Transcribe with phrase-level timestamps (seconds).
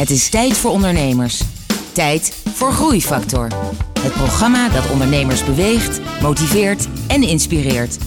[0.00, 1.42] Het is tijd voor ondernemers.
[1.92, 3.48] Tijd voor Groeifactor.
[4.00, 7.98] Het programma dat ondernemers beweegt, motiveert en inspireert.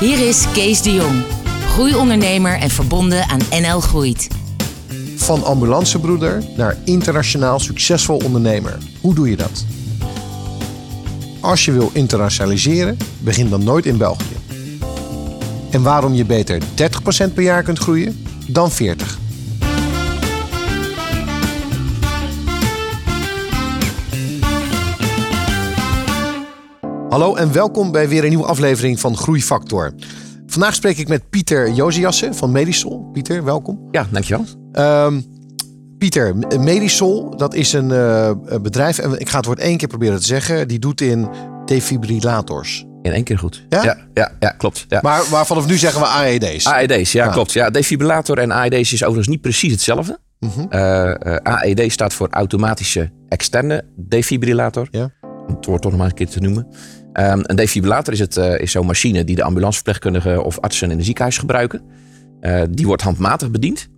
[0.00, 1.22] Hier is Kees de Jong,
[1.68, 4.28] groeiondernemer en verbonden aan NL Groeit.
[5.16, 8.78] Van ambulancebroeder naar internationaal succesvol ondernemer.
[9.00, 9.64] Hoe doe je dat?
[11.40, 14.36] Als je wil internationaliseren, begin dan nooit in België.
[15.70, 16.62] En waarom je beter
[17.30, 19.29] 30% per jaar kunt groeien dan 40%.
[27.10, 29.92] Hallo en welkom bij weer een nieuwe aflevering van Groeifactor.
[30.46, 33.10] Vandaag spreek ik met Pieter Josiassen van Medisol.
[33.12, 33.88] Pieter, welkom.
[33.90, 34.44] Ja, dankjewel.
[34.72, 35.24] Um,
[35.98, 38.30] Pieter, Medisol, dat is een uh,
[38.62, 41.28] bedrijf, en ik ga het woord één keer proberen te zeggen, die doet in
[41.64, 42.86] defibrillators.
[43.02, 43.64] In één keer goed.
[43.68, 43.82] Ja?
[43.82, 44.84] Ja, ja, ja klopt.
[44.88, 44.98] Ja.
[45.02, 46.66] Maar, maar vanaf nu zeggen we AED's.
[46.66, 47.52] AED's, ja, klopt.
[47.52, 50.18] Ja, defibrillator en AED's is overigens niet precies hetzelfde.
[50.38, 50.58] -huh.
[50.70, 54.88] uh, uh, AED staat voor automatische externe defibrillator.
[54.90, 55.10] Ja.
[55.22, 56.66] Om het woord toch nog maar een keer te noemen.
[57.12, 60.98] Um, een defibrillator is, het, uh, is zo'n machine die de ambulanceverpleegkundigen of artsen in
[60.98, 61.82] een ziekenhuis gebruiken.
[62.40, 63.88] Uh, die wordt handmatig bediend.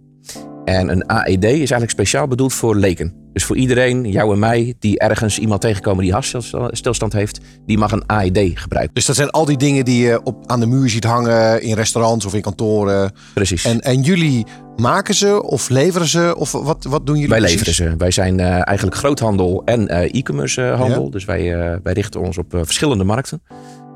[0.65, 3.22] En een AED is eigenlijk speciaal bedoeld voor leken.
[3.33, 7.93] Dus voor iedereen, jou en mij, die ergens iemand tegenkomen die hartstilstand heeft, die mag
[7.93, 8.95] een AED gebruiken.
[8.95, 11.75] Dus dat zijn al die dingen die je op, aan de muur ziet hangen in
[11.75, 13.13] restaurants of in kantoren.
[13.35, 13.65] Precies.
[13.65, 16.35] En, en jullie maken ze of leveren ze?
[16.39, 17.67] Of wat, wat doen jullie Wij precies?
[17.67, 17.97] leveren ze.
[17.97, 21.05] Wij zijn uh, eigenlijk groothandel en uh, e-commerce handel.
[21.05, 21.11] Ja.
[21.11, 21.43] Dus wij,
[21.83, 23.43] wij richten ons op verschillende markten.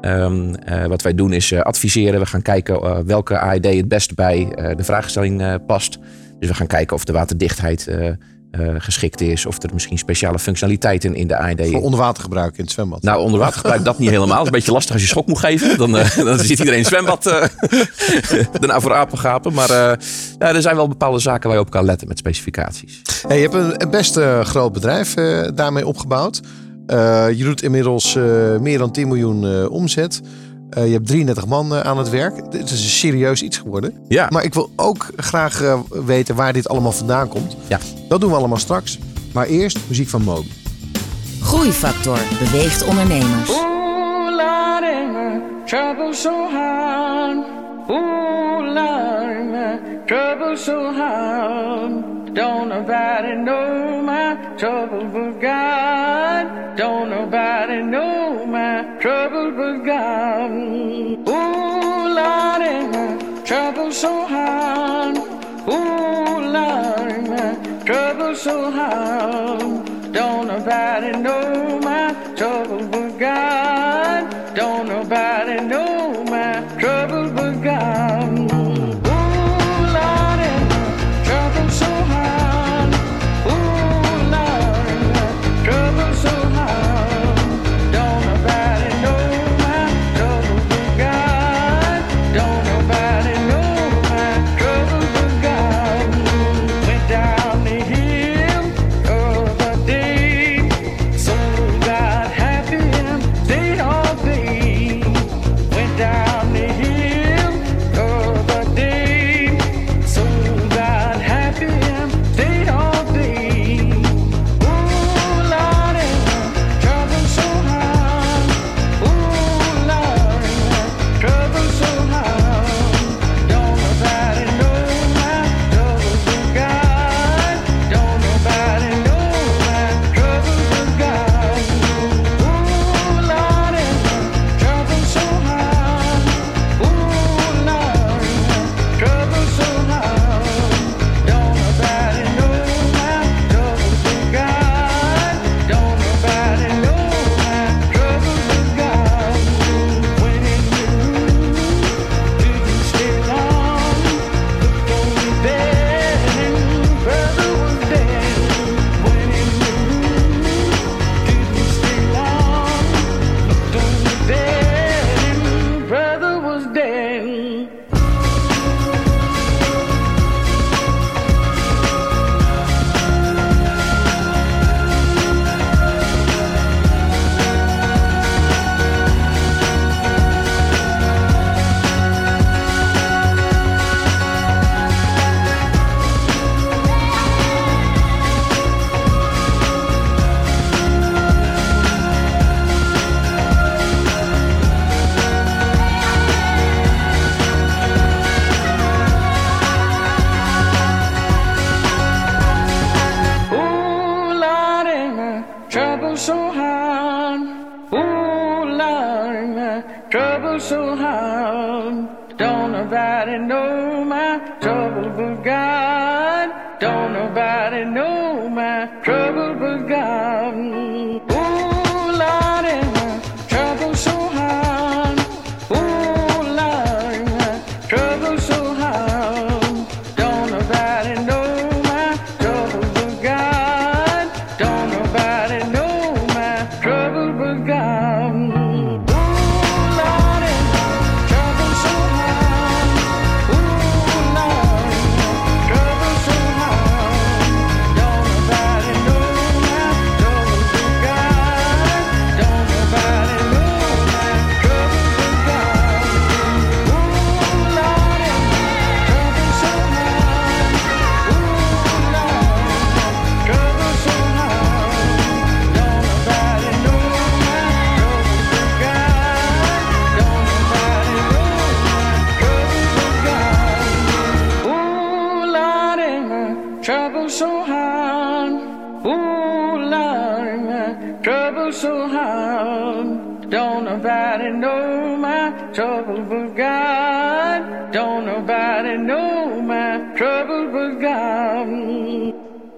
[0.00, 0.54] Um,
[0.88, 2.20] wat wij doen is adviseren.
[2.20, 5.98] We gaan kijken welke AED het beste bij de vraagstelling past.
[6.38, 7.88] Dus we gaan kijken of de waterdichtheid
[8.60, 9.46] uh, uh, geschikt is.
[9.46, 11.70] Of er misschien speciale functionaliteiten in de AED.
[11.70, 13.02] Voor onderwatergebruik in het zwembad.
[13.02, 14.40] Nou, onderwatergebruik dat niet helemaal.
[14.40, 15.78] Is een beetje lastig als je schok moet geven.
[15.78, 17.22] Dan, uh, dan zit iedereen in het zwembad
[18.60, 19.52] daarna voor apengapen.
[19.52, 19.70] Maar
[20.38, 23.02] ja, er zijn wel bepaalde zaken waar je op kan letten met specificaties.
[23.28, 25.14] Hey, je hebt een, een best groot bedrijf
[25.54, 26.40] daarmee opgebouwd.
[27.36, 28.14] je doet inmiddels
[28.60, 30.20] meer dan 10 miljoen omzet.
[30.70, 32.50] Uh, je hebt 33 man uh, aan het werk.
[32.52, 33.94] Dit is een serieus iets geworden.
[34.08, 34.26] Ja.
[34.30, 37.56] Maar ik wil ook graag uh, weten waar dit allemaal vandaan komt.
[37.66, 37.78] Ja.
[38.08, 38.98] Dat doen we allemaal straks.
[39.32, 40.48] Maar eerst muziek van Moby.
[41.40, 43.50] Groeifactor beweegt ondernemers.
[43.50, 47.46] Ooh, Lord, trouble so hard.
[47.88, 52.15] Ooh, Lord, trouble so hard.
[52.36, 56.76] Don't nobody know my trouble but God.
[56.76, 60.50] Don't nobody know my trouble but God.
[61.30, 65.16] Ooh, Lord, my trouble so hard.
[65.16, 67.54] Ooh, Lord, my
[67.86, 70.12] trouble so hard.
[70.12, 74.54] Don't nobody know my trouble but God.
[74.54, 77.25] Don't nobody know my trouble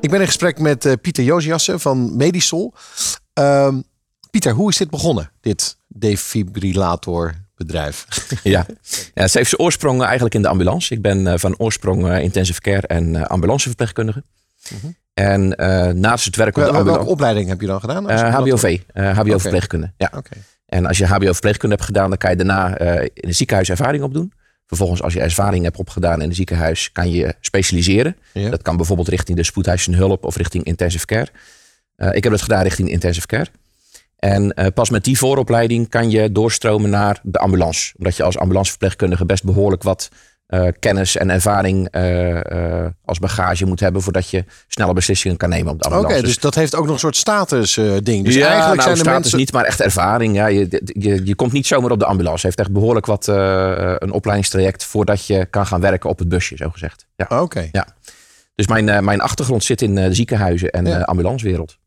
[0.08, 2.74] Ik ben in gesprek met eh, Pieter Josiassen van Medisol.
[3.32, 3.80] Ehm,
[4.30, 8.06] Pieter, hoe is dit begonnen, dit defibrillatorbedrijf?
[8.42, 8.66] Ja.
[9.14, 10.94] ja, het heeft zijn oorsprong eigenlijk in de ambulance.
[10.94, 14.22] Ik ben eh, van oorsprong eh, intensive care en ambulanceverpleegkundige.
[15.14, 17.12] En eh, naast het werk op de Wel- Welke ambulance...
[17.12, 18.10] opleiding heb je dan gedaan?
[18.10, 19.40] HBOV, eh, HBO Oké.
[19.40, 19.92] verpleegkunde.
[19.96, 20.12] Ja.
[20.16, 20.36] Oké.
[20.66, 24.02] En als je HBO verpleegkunde hebt gedaan, dan kan je daarna in een ziekenhuis ervaring
[24.02, 24.32] opdoen.
[24.68, 28.16] Vervolgens, als je ervaring hebt opgedaan in een ziekenhuis, kan je specialiseren.
[28.32, 28.50] Ja.
[28.50, 31.28] Dat kan bijvoorbeeld richting de spoedeisende hulp of richting intensive care.
[31.96, 33.46] Eh, ik heb het gedaan richting intensive care.
[34.18, 37.94] En eh, pas met die vooropleiding kan je doorstromen naar de ambulance.
[37.96, 40.08] Omdat je als ambulanceverpleegkundige best behoorlijk wat
[40.48, 45.48] eh, kennis en ervaring eh, eh, als bagage moet hebben voordat je snelle beslissingen kan
[45.48, 46.24] nemen op de Oké, ambulance.
[46.24, 48.24] dus dat heeft ook nog een soort status ding.
[48.24, 49.38] Dus ja, eigenlijk nou, zijn status mensen...
[49.38, 50.34] niet, maar echt ervaring.
[50.34, 52.46] Ja, je, je, je komt niet zomaar op de ambulance.
[52.46, 56.56] Het heeft echt behoorlijk wat een opleidingstraject voordat je kan gaan werken op het busje,
[56.56, 57.06] zo gezegd.
[57.16, 57.40] Ja.
[57.40, 57.68] Oké.
[57.72, 57.86] Ja.
[58.54, 61.00] Dus mijn, mijn achtergrond zit in ziekenhuizen en Ja.
[61.00, 61.78] ambulancewereld.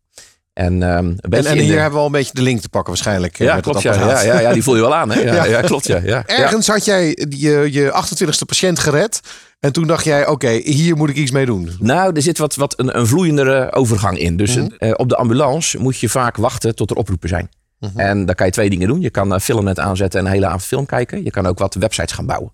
[0.53, 2.89] En, een En, en hier de- hebben we al een beetje de link te pakken
[2.93, 3.39] waarschijnlijk.
[3.39, 3.81] eh, ja, klopt.
[3.81, 5.11] Ja, ja, ja, ja, die voel je wel aan.
[5.11, 5.21] Hè?
[5.23, 5.45] Ja, Ja.
[5.45, 5.61] ja.
[5.61, 5.87] klopt.
[5.87, 6.25] Ja, ja.
[6.27, 9.19] Ergens had jij je, je 28e patiënt gered.
[9.59, 11.71] En toen dacht jij, oké, hier moet ik iets mee doen.
[11.79, 14.37] Nou, er zit wat, wat een, een vloeiendere overgang in.
[14.37, 14.67] Dus Mhm.
[14.77, 17.49] eh, op de ambulance moet je vaak wachten tot er oproepen zijn.
[17.79, 17.99] Mhm.
[17.99, 19.01] En dan kan je twee dingen doen.
[19.01, 21.23] Je kan uh, filmnet aanzetten en een hele avond film kijken.
[21.23, 22.51] Je kan ook wat websites gaan bouwen.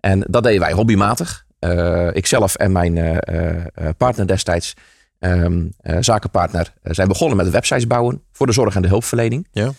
[0.00, 1.44] En dat deden wij hobbymatig.
[1.60, 3.20] Uh, ikzelf en mijn
[3.96, 4.74] partner destijds,
[5.18, 9.48] um, zakenpartner, zijn begonnen met websites bouwen voor de zorg en de hulpverlening.
[9.52, 9.72] Ja.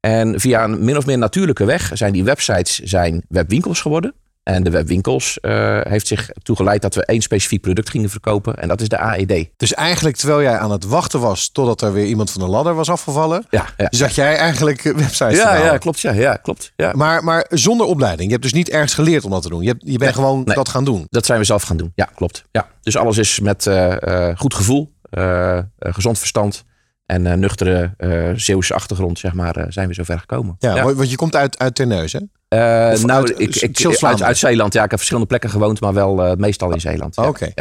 [0.00, 4.14] En via een min of meer natuurlijke weg zijn die websites zijn webwinkels geworden.
[4.46, 8.54] En de webwinkels uh, heeft zich toegeleid dat we één specifiek product gingen verkopen.
[8.54, 9.48] En dat is de AED.
[9.56, 12.74] Dus eigenlijk terwijl jij aan het wachten was totdat er weer iemand van de ladder
[12.74, 13.46] was afgevallen.
[13.50, 13.86] Ja, ja.
[13.90, 16.00] Zag jij eigenlijk websites ja, ja, klopt.
[16.00, 16.72] Ja, ja, klopt.
[16.76, 16.92] Ja.
[16.94, 18.24] Maar, maar zonder opleiding.
[18.24, 19.62] Je hebt dus niet ergens geleerd om dat te doen.
[19.62, 20.54] Je, hebt, je bent nee, gewoon nee.
[20.54, 21.06] dat gaan doen.
[21.08, 21.92] Dat zijn we zelf gaan doen.
[21.94, 22.44] Ja, klopt.
[22.50, 22.68] Ja.
[22.82, 26.64] Dus alles is met uh, uh, goed gevoel, uh, gezond verstand
[27.06, 27.94] en nuchtere
[28.36, 30.56] Zeeuwse achtergrond, zeg maar, zijn we zover gekomen.
[30.58, 32.26] Ja, ja, want je komt uit, uit Terneuzen, hè?
[32.48, 32.58] Uh,
[33.04, 34.72] nou, uit, ik, ik, uit, uit, Zeeland.
[34.72, 37.16] Ja, ik heb verschillende plekken gewoond, maar wel uh, meestal in Zeeland.
[37.16, 37.28] Oké.
[37.28, 37.54] Okay.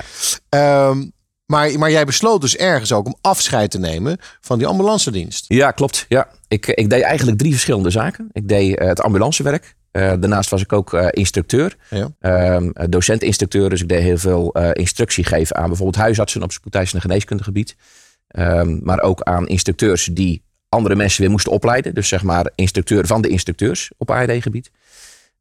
[0.50, 0.88] Ja.
[0.88, 1.14] Um,
[1.46, 5.46] maar, maar jij besloot dus ergens ook om afscheid te nemen van die ambulance dienst.
[5.48, 6.06] Ja, klopt.
[6.10, 6.28] Ja.
[6.48, 8.30] Ik, ik deed eigenlijk drie verschillende zaken.
[8.32, 9.76] Ik deed uh, het ambulancewerk.
[9.92, 11.76] Uh, daarnaast was ik ook uh, instructeur.
[11.90, 12.60] Ja.
[12.90, 13.70] docent-instructeur.
[13.70, 17.76] Dus ik deed heel veel instructie geven aan bijvoorbeeld huisartsen op spoedeisende geneeskundegebied.
[18.40, 21.94] Um, maar ook aan instructeurs die andere mensen weer moesten opleiden.
[21.94, 24.72] Dus zeg maar instructeur van de instructeurs op AED-gebied.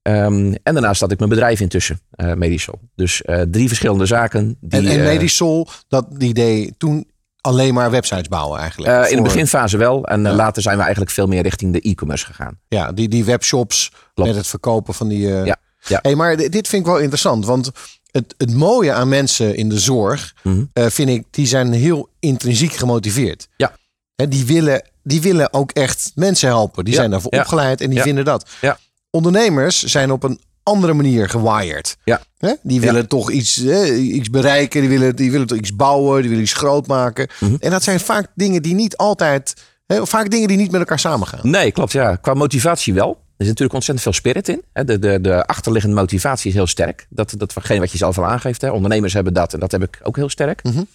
[0.02, 2.80] Um, en daarnaast had ik mijn bedrijf intussen, uh, Medisol.
[2.94, 4.56] Dus uh, drie verschillende zaken.
[4.60, 7.10] Die, en en Medisol, dat die deed toen
[7.40, 8.92] alleen maar websites bouwen eigenlijk?
[8.92, 10.04] Uh, in de beginfase wel.
[10.04, 10.34] En ja.
[10.34, 12.60] later zijn we eigenlijk veel meer richting de e-commerce gegaan.
[12.68, 14.30] Ja, die, die webshops Klopt.
[14.30, 15.28] met het verkopen van die...
[15.28, 15.56] Ja.
[15.86, 15.98] ja.
[16.02, 17.70] Hey, maar dit vind ik wel interessant, want...
[18.14, 20.90] Het, het mooie aan mensen in de zorg, mm -hmm.
[20.90, 23.48] vind ik, die zijn heel intrinsiek gemotiveerd.
[23.56, 23.76] Ja.
[24.14, 26.84] He, die willen die willen ook echt mensen helpen.
[26.84, 28.50] Die ja, zijn daarvoor ja, opgeleid en die ja, vinden dat.
[28.60, 28.78] Ja.
[29.10, 31.96] Ondernemers zijn op een andere manier gewired.
[32.04, 32.20] Ja.
[32.62, 36.28] Die willen toch iets, hè, iets bereiken, die willen, die willen toch iets bouwen, die
[36.28, 37.26] willen iets groot maken.
[37.30, 37.44] Mhm.
[37.44, 37.60] Mm -hmm.
[37.60, 39.54] En dat zijn vaak dingen die niet altijd,
[39.86, 41.50] hè, vaak dingen die niet met elkaar samengaan.
[41.50, 41.92] Nee, klopt.
[41.92, 42.16] Ja.
[42.16, 43.22] Qua motivatie wel.
[43.44, 44.86] Er zit natuurlijk ontzettend veel spirit in.
[44.86, 47.06] De, de, de achterliggende motivatie is heel sterk.
[47.10, 48.60] Dat, dat watgene wat je zelf al aangeeft.
[48.60, 48.70] Hè.
[48.70, 50.62] Ondernemers hebben dat en dat heb ik ook heel sterk.
[50.62, 50.86] Mm -hmm.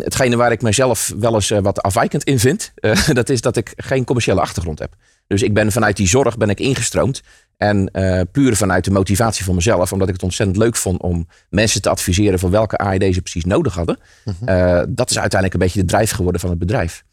[0.00, 3.56] Hetgene waar ik mezelf wel eens eh, wat afwijkend in vind, eh, dat is dat
[3.56, 4.94] ik geen commerciële achtergrond heb.
[5.26, 7.22] Dus ik ben vanuit die zorg ben ik ingestroomd.
[7.56, 11.26] En eh, puur vanuit de motivatie van mezelf, omdat ik het ontzettend leuk vond om
[11.50, 13.98] mensen te adviseren voor welke AED ze precies nodig hadden.
[14.44, 17.04] Eh, dat is uiteindelijk een beetje de drijf geworden van het bedrijf.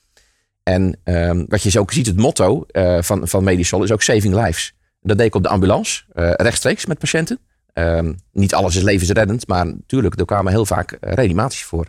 [0.69, 4.01] En ehm, wat je zo ook ziet, het motto eh, van, van Medisol is ook
[4.01, 4.73] saving lives.
[5.01, 7.39] Dat deed ik op de ambulance, eh, rechtstreeks met patiënten.
[7.73, 11.85] Ehm, niet alles is levensreddend, maar natuurlijk, er kwamen heel vaak eh, reanimaties voor.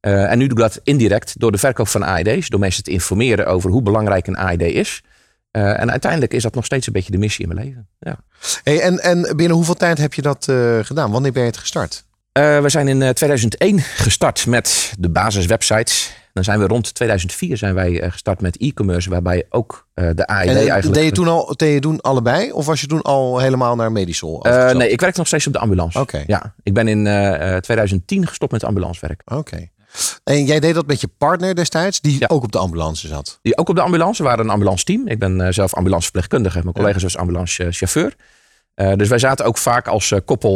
[0.00, 3.46] En nu doe ik dat indirect door de verkoop van AED's, door mensen te informeren
[3.46, 5.02] over hoe belangrijk een AED is.
[5.50, 7.88] En uiteindelijk is dat nog steeds een beetje de missie in mijn leven.
[7.98, 8.16] Ja.
[8.62, 10.44] Hey, en, en binnen hoeveel tijd heb je dat
[10.82, 11.10] gedaan?
[11.10, 12.04] Wanneer ben je het gestart?
[12.32, 16.12] We zijn in eh, 2001 gestart met de basiswebsites.
[16.32, 20.26] Dan zijn we rond 2004 zijn wij eh, gestart met e-commerce, waarbij ook eh, de
[20.26, 20.94] AED En, eh, eigenlijk...
[20.94, 22.52] deed je toen al deed je toen allebei?
[22.52, 24.40] Of was je toen al helemaal naar Medisol?
[24.72, 26.00] Nee, ik werk nog steeds op de ambulance.
[26.00, 26.22] Oké.
[26.26, 29.22] Ja, ik ben in eh, eh, 2010 gestopt met ambulancewerk.
[29.24, 29.68] Oké.
[30.24, 32.26] En jij deed dat met je partner destijds, die Ja.
[32.30, 33.38] ook op de ambulance zat.
[33.42, 35.08] Die ook op de ambulance, we waren een ambulance team.
[35.08, 38.14] Ik ben eh, zelf ambulanceverpleegkundige, mijn collega's was ambulance eh, chauffeur.
[38.74, 40.54] Eh, dus wij zaten ook vaak als koppel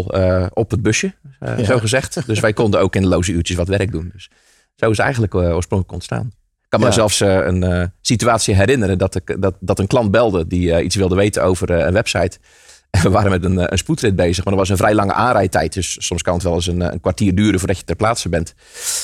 [0.54, 1.64] op het busje, Ja.
[1.64, 2.26] zo gezegd.
[2.26, 4.10] Dus wij konden ook in de loze uurtjes wat werk doen.
[4.12, 4.30] Dus
[4.76, 6.26] zo is het eigenlijk eh, oorspronkelijk ontstaan.
[6.62, 6.92] Ik kan me Ja.
[6.92, 10.96] zelfs eh, een eh, situatie herinneren dat, ik, dat, dat een klant belde die iets
[10.96, 12.38] wilde weten over een website.
[12.90, 15.72] En we waren met een, een spoedrit bezig, maar er was een vrij lange aanrijdtijd.
[15.72, 18.54] Dus soms kan het wel eens een, een kwartier duren voordat je ter plaatse bent.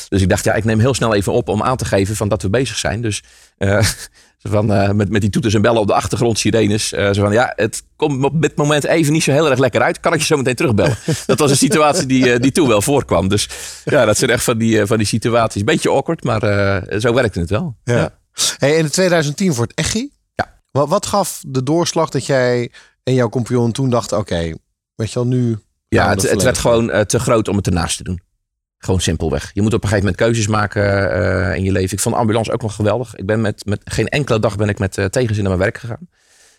[0.08, 2.28] Dus ik dacht, ja, ik neem heel snel even op om aan te geven van
[2.28, 3.00] dat we bezig zijn.
[3.00, 3.22] Dus
[4.42, 6.88] van, eh, met, met die toeters en bellen op de achtergrond, sirenes.
[6.88, 10.00] zo van, ja, het komt op dit moment even niet zo heel erg lekker uit.
[10.00, 10.96] Kan ik je zo meteen terugbellen?
[11.26, 13.28] dat was een situatie die, eh, die toen wel voorkwam.
[13.28, 13.49] Dus
[13.84, 15.64] ja, dat zijn echt van die, van die situaties.
[15.64, 16.40] Beetje awkward, maar
[17.00, 17.76] zo werkte het wel.
[17.84, 18.18] Ja.
[18.58, 20.11] Hey, in 2010 voor het EGI.
[20.34, 20.58] Ja.
[20.70, 22.70] Wat, wat gaf de doorslag dat jij
[23.02, 24.52] en jouw compagnon toen dachten, oké,
[24.94, 25.58] weet je wel, nu...
[25.88, 28.20] Ja, het, het werd gewoon te groot om het ernaast te doen.
[28.84, 29.50] Gewoon simpelweg.
[29.54, 31.92] Je moet op een gegeven moment keuzes maken eh, in je leven.
[31.92, 33.14] Ik vond de ambulance ook nog geweldig.
[33.16, 35.78] Ik ben met, met geen enkele dag ben ik met eh, tegenzin naar mijn werk
[35.78, 36.08] gegaan.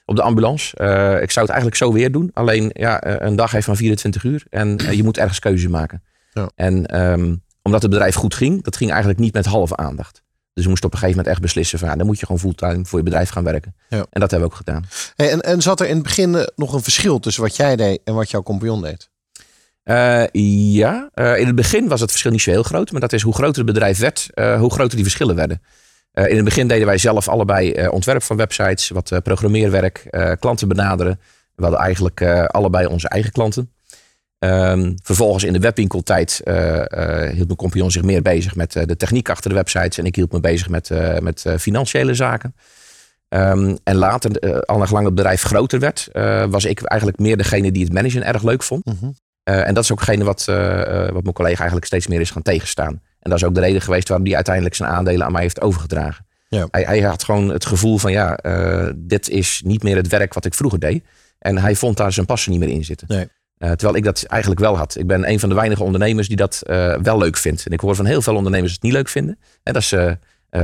[0.06, 0.78] Op de ambulance.
[0.78, 2.30] Eh, ik zou het eigenlijk zo weer doen.
[2.34, 4.44] Alleen ja, een dag heeft maar 24 uur.
[4.50, 6.04] En je moet ergens keuzes maken.
[6.34, 6.50] Ja.
[6.56, 10.24] En ehm, omdat het bedrijf goed ging, dat ging eigenlijk niet met halve aandacht.
[10.54, 12.42] Dus we moesten op een gegeven moment echt beslissen van ja, dan moet je gewoon
[12.42, 13.76] fulltime voor je bedrijf gaan werken.
[13.90, 14.06] Ja.
[14.10, 14.86] En dat hebben we ook gedaan.
[15.16, 18.02] Hey, en, en zat er in het begin nog een verschil tussen wat jij deed
[18.04, 19.12] en wat jouw compagnon deed?
[19.84, 20.24] Eh,
[20.74, 22.92] ja, Eh, in het begin was het verschil niet zo heel groot.
[22.92, 25.62] Maar dat is hoe groter het bedrijf werd, eh, hoe groter die verschillen werden.
[26.14, 30.08] In het begin deden wij zelf allebei ontwerp van websites, wat programmeerwerk,
[30.40, 31.20] klanten benaderen.
[31.56, 33.74] We hadden eigenlijk allebei onze eigen klanten.
[34.40, 36.42] Ehm, vervolgens in de webwinkeltijd
[37.32, 39.98] hield mijn compagnon zich meer bezig met de techniek achter de websites.
[39.98, 40.90] En ik hield me bezig met,
[41.22, 42.56] met financiële zaken.
[43.34, 46.10] Ehm, en later, eh, al gelang het bedrijf groter werd,
[46.50, 48.86] was ik eigenlijk meer degene die het managen erg leuk vond.
[49.44, 52.22] Eh, en dat is ook hetgene wat, eh, eh, wat mijn collega eigenlijk steeds meer
[52.22, 53.02] is gaan tegenstaan.
[53.20, 55.62] En dat is ook de reden geweest waarom hij uiteindelijk zijn aandelen aan mij heeft
[55.62, 56.26] overgedragen.
[56.48, 56.68] Ja.
[56.72, 58.40] Hij, hij had gewoon het gevoel van ja,
[58.96, 61.04] dit is niet meer het werk wat ik vroeger deed.
[61.40, 63.08] En hij vond daar zijn passie niet meer in zitten.
[63.08, 63.28] Nee.
[63.58, 64.98] Terwijl ik dat eigenlijk wel had.
[64.98, 66.62] Ik ben een van de weinige ondernemers die dat
[67.02, 67.66] wel leuk vindt.
[67.66, 69.40] En ik hoor van heel veel ondernemers het niet leuk vinden.
[69.64, 70.18] En dat ze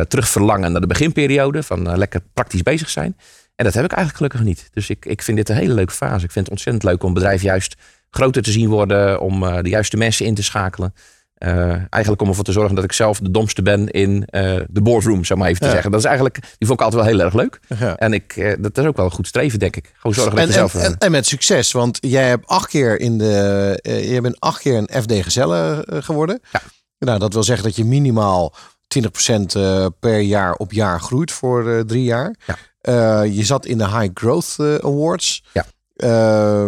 [0.07, 3.15] terug verlangen naar de beginperiode van lekker praktisch bezig zijn.
[3.55, 4.69] En dat heb ik eigenlijk gelukkig niet.
[4.73, 6.25] Dus ik, ik vind dit een hele leuke fase.
[6.25, 7.75] Ik vind het ontzettend leuk om bedrijf juist
[8.09, 9.19] groter te zien worden.
[9.19, 10.93] Om eh, de juiste mensen in te schakelen.
[11.33, 14.81] Eh, eigenlijk om ervoor te zorgen dat ik zelf de domste ben in eh, de
[14.81, 15.71] boardroom, zou maar even te Ja.
[15.71, 15.91] zeggen.
[15.91, 17.59] Dat is eigenlijk, die vond ik altijd wel heel erg leuk.
[17.79, 17.95] Ja.
[17.97, 19.91] En ik, dat is ook wel een goed streven, denk ik.
[19.95, 20.75] Gewoon zorgen dat En, je zelf...
[20.75, 23.79] en, en, en met succes, want jij hebt acht keer in de,
[24.11, 26.39] je bent acht keer een FD Gezelle geworden.
[26.51, 26.61] Ja.
[26.99, 28.53] Nou, dat wil zeggen dat je minimaal
[28.99, 32.35] 20% eh, per jaar op jaar groeit voor drie jaar.
[32.45, 33.21] Ja.
[33.23, 35.43] Je zat in de High Growth Awards.
[35.53, 35.65] Ja.
[35.99, 36.67] Eh,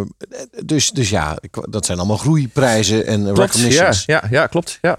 [0.64, 3.56] dus, dus ja, dat zijn allemaal groeiprijzen en klopt,
[4.06, 4.78] ja, ja, klopt.
[4.80, 4.98] Ja.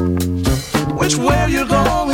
[0.00, 2.09] Which way you're going.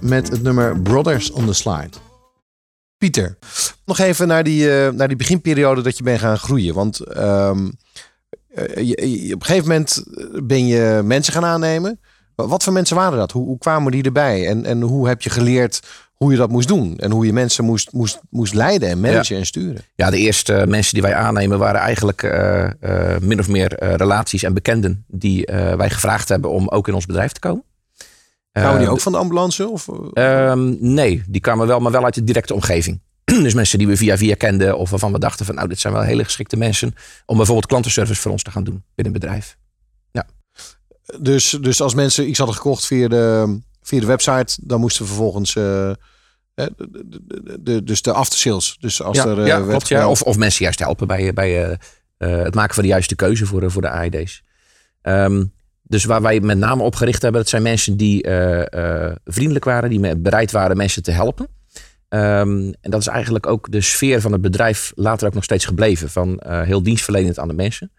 [0.00, 1.88] Met het nummer Brothers on the Slide.
[2.98, 3.38] Pieter,
[3.84, 6.74] nog even naar die, eh, naar die beginperiode dat je bent gaan groeien.
[6.74, 7.70] Want ehm,
[8.54, 10.04] eh, je- je- op een gegeven moment
[10.42, 12.00] ben je mensen gaan aannemen.
[12.34, 13.32] Wat voor mensen waren dat?
[13.32, 14.46] Hoe, hoe kwamen die erbij?
[14.48, 15.80] En, en hoe heb je geleerd
[16.14, 16.98] hoe je dat moest doen?
[16.98, 19.82] En hoe je mensen moest, moest, moest leiden en managen en sturen?
[19.94, 22.64] Ja, de eerste mensen die wij aannemen waren eigenlijk eh,
[23.14, 26.88] eh, min of meer eh, relaties en bekenden die eh, wij gevraagd hebben om ook
[26.88, 27.64] in ons bedrijf te komen.
[28.62, 29.68] Kwamen die Eh, ook van de ambulance?
[29.68, 33.00] Of, eh, Ehm, nee, die kwamen wel, maar wel uit de directe omgeving.
[33.24, 35.92] dus mensen die we via via kenden of waarvan we dachten van nou, dit zijn
[35.92, 36.94] wel hele geschikte mensen
[37.26, 39.56] om bijvoorbeeld klantenservice voor ons te gaan doen binnen een bedrijf.
[41.20, 44.56] dus, dus als mensen iets hadden gekocht via de, via de website.
[44.60, 45.56] Dan moesten vervolgens...
[45.56, 45.90] eh,
[46.54, 48.76] de, de, dus de aftersales.
[48.80, 49.96] Dus als ja, er eh, ja, werd klopt, ja.
[49.96, 51.78] gebeld- Of, of mensen juist helpen bij, bij
[52.18, 54.42] het maken van de juiste keuze voor, de- voor de AED's.
[55.02, 55.44] Ehm,
[55.86, 59.64] dus waar wij met name op gericht hebben, dat zijn mensen die eh, eh, vriendelijk
[59.64, 61.48] waren, die bereid waren mensen te helpen.
[62.08, 65.64] Ehm, en dat is eigenlijk ook de sfeer van het bedrijf later ook nog steeds
[65.64, 66.10] gebleven.
[66.10, 67.92] Van eh, heel dienstverlenend aan de mensen.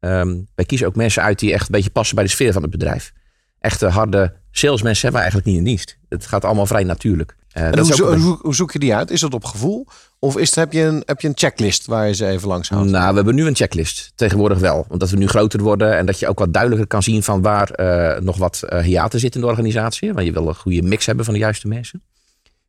[0.00, 2.62] Ehm, wij kiezen ook mensen uit die echt een beetje passen bij de sfeer van
[2.62, 3.12] het bedrijf.
[3.58, 5.98] Echte harde salesmensen hebben eigenlijk niet in dienst.
[6.08, 7.36] Het gaat allemaal vrij natuurlijk.
[7.50, 9.10] Eh, En dat hoe, is ook zo- een- hoe, hoe zoek je die uit?
[9.10, 9.86] Is dat op gevoel?
[10.18, 12.68] Of is het, heb, je een, heb je een checklist waar je ze even langs
[12.68, 12.90] houdt?
[12.90, 14.12] Nou, we hebben nu een checklist.
[14.14, 14.86] Tegenwoordig wel.
[14.88, 17.70] Omdat we nu groter worden en dat je ook wat duidelijker kan zien van waar
[17.70, 20.12] eh, nog wat eh hiaten zit in de organisatie.
[20.12, 22.02] Want je wil een goede mix hebben van de juiste mensen.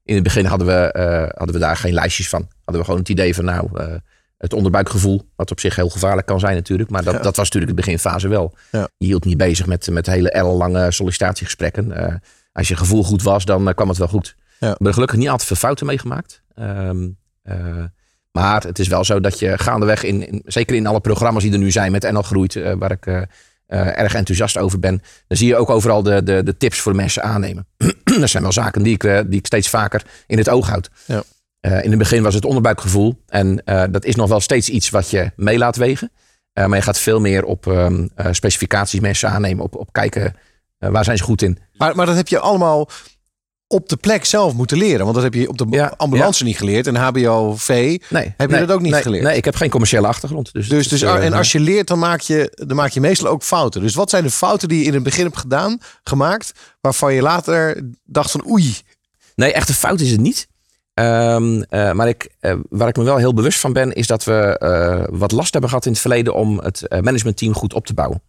[0.04, 0.89] In het begin hadden we,
[1.36, 2.48] hadden we daar geen lijstjes van.
[2.63, 3.70] Hadden we gewoon het idee van nou,
[4.38, 5.22] het onderbuikgevoel.
[5.36, 6.89] Wat op zich heel gevaarlijk kan zijn natuurlijk.
[6.89, 7.20] Maar dat, Ja.
[7.20, 8.54] dat was natuurlijk de beginfase wel.
[8.72, 8.88] Ja.
[8.98, 12.22] Je hield niet bezig met, met hele ellenlange sollicitatiegesprekken.
[12.54, 14.36] Als je gevoel goed was, dan kwam het wel goed.
[14.62, 14.67] Ja.
[14.67, 16.41] Hebben er gelukkig niet altijd veel fouten meegemaakt.
[16.54, 17.84] Eh,
[18.32, 21.52] maar het is wel zo dat je gaandeweg, in, in, zeker in alle programma's die
[21.52, 23.21] er nu zijn met NL Groeit, eh, waar ik eh,
[24.00, 27.24] erg enthousiast over ben, dan zie je ook overal de, de, de tips voor mensen
[27.24, 27.67] aannemen.
[28.04, 30.89] dat zijn wel zaken die ik, die ik steeds vaker in het oog houd.
[31.06, 31.24] Ja.
[31.82, 33.21] In het begin was het onderbuikgevoel.
[33.28, 36.12] En dat is nog wel steeds iets wat je mee laat wegen.
[36.54, 37.88] Maar je gaat veel meer op eh,
[38.32, 39.63] specificaties mensen aannemen.
[39.63, 40.36] Op, op kijken
[40.78, 41.58] waar zijn ze goed in.
[41.74, 42.89] Maar, maar dat heb je allemaal
[43.72, 45.04] op de plek zelf moeten leren.
[45.04, 46.88] Want dat heb je op de Ja, ambulance niet geleerd.
[46.88, 47.68] En HBO-V.
[47.68, 49.24] Nee, Heb je nee, dat ook niet nee, geleerd?
[49.24, 50.54] Nee, ik heb geen commerciële achtergrond.
[50.54, 53.28] Dus, Dus, dus, eh, en als je leert, dan maak je, dan maak je meestal
[53.28, 53.82] ook fouten.
[53.82, 57.22] Dus wat zijn de fouten die je in het begin hebt gedaan, gemaakt, waarvan je
[57.22, 58.78] later dacht van oei.
[59.36, 60.48] Nee, echt een fout is het niet.
[60.94, 64.24] Ehm, eh, maar ik, eh, waar ik me wel heel bewust van ben, is dat
[64.24, 68.22] we wat last hebben gehad in het verleden om het managementteam goed op te bouwen.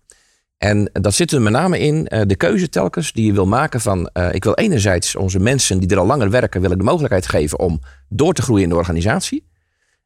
[0.62, 3.80] En dat zit er met name in eh, de keuze telkens die je wil maken
[3.80, 6.84] van, eh, ik wil enerzijds onze mensen die er al langer werken, wil ik de
[6.84, 9.46] mogelijkheid geven om door te groeien in de organisatie.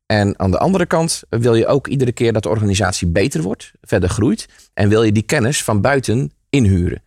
[0.07, 3.73] En aan de andere kant wil je ook iedere keer dat de organisatie beter wordt,
[3.81, 4.49] verder groeit.
[4.75, 7.03] En wil je die kennis van buiten inhuren.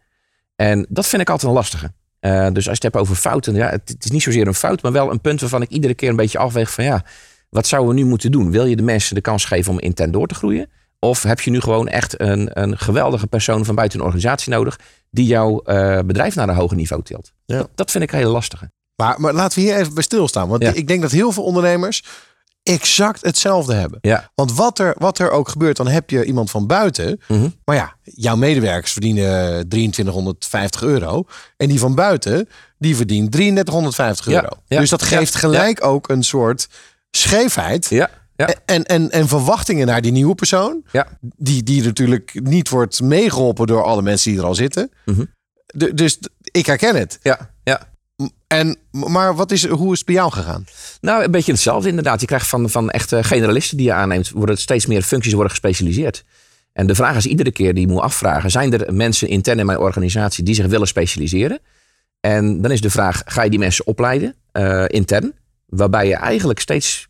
[0.55, 1.91] En dat vind ik altijd een lastige.
[2.19, 4.53] Eh, dus als je het hebt over fouten, ja, het, het is niet zozeer een
[4.53, 7.03] fout, maar wel een punt waarvan ik iedere keer een beetje afweeg van ja,
[7.49, 8.51] wat zouden we nu moeten doen?
[8.51, 10.69] Wil je de mensen de kans geven om intern door te groeien?
[10.99, 14.79] Of heb je nu gewoon echt een, een geweldige persoon van buiten een organisatie nodig
[15.11, 17.31] die jouw eh, bedrijf naar een hoger niveau tilt?
[17.45, 17.57] Ja.
[17.57, 18.71] Dat, dat vind ik een hele lastige.
[18.95, 20.47] Maar, maar laten we hier even bij stilstaan.
[20.47, 20.71] Want Ja.
[20.73, 22.03] ik denk dat heel veel ondernemers
[22.63, 23.99] exact hetzelfde hebben.
[24.01, 24.31] Ja.
[24.35, 27.21] Want wat er, wat er ook gebeurt, dan heb je iemand van buiten.
[27.27, 27.49] Mhm.
[27.65, 31.23] Maar ja, jouw medewerkers verdienen 2350 euro.
[31.57, 34.55] En die van buiten, die verdient 3350 Ja, euro.
[34.67, 36.67] ja, dus dat ja, geeft gelijk ook een soort
[37.11, 37.89] scheefheid.
[38.47, 40.83] Ja, En, en, en verwachtingen naar die nieuwe persoon.
[40.91, 41.07] ja.
[41.21, 44.91] Die, die natuurlijk niet wordt meegeholpen door alle mensen die er al zitten.
[45.05, 45.23] Mhm.
[45.65, 46.19] De- dus
[46.51, 47.19] ik herken het.
[47.21, 47.87] ja, ja.
[48.47, 50.65] En, maar wat is, hoe is het bij jou gegaan?
[51.01, 52.19] Nou, een beetje hetzelfde inderdaad.
[52.21, 56.23] Je krijgt van, van echte generalisten die je aanneemt, worden steeds meer functies worden gespecialiseerd.
[56.73, 59.65] En de vraag is iedere keer die je moet afvragen: zijn er mensen intern in
[59.65, 61.59] mijn organisatie die zich willen specialiseren?
[62.19, 65.33] En dan is de vraag: ga je die mensen opleiden eh, intern?
[65.65, 67.07] Waarbij je eigenlijk steeds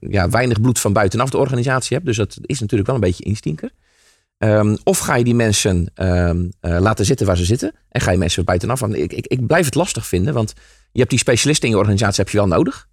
[0.00, 2.08] ja, weinig bloed van buitenaf de organisatie hebt.
[2.08, 3.70] Dus dat is natuurlijk wel een beetje instinker.
[4.38, 7.72] Ehm, of ga je die mensen ehm, eh, laten zitten waar ze zitten?
[7.88, 8.80] En ga je mensen buitenaf?
[8.80, 10.52] Want ik, ik, ik blijf het lastig vinden, want
[10.92, 12.88] je hebt die specialisten in je organisatie heb je wel nodig.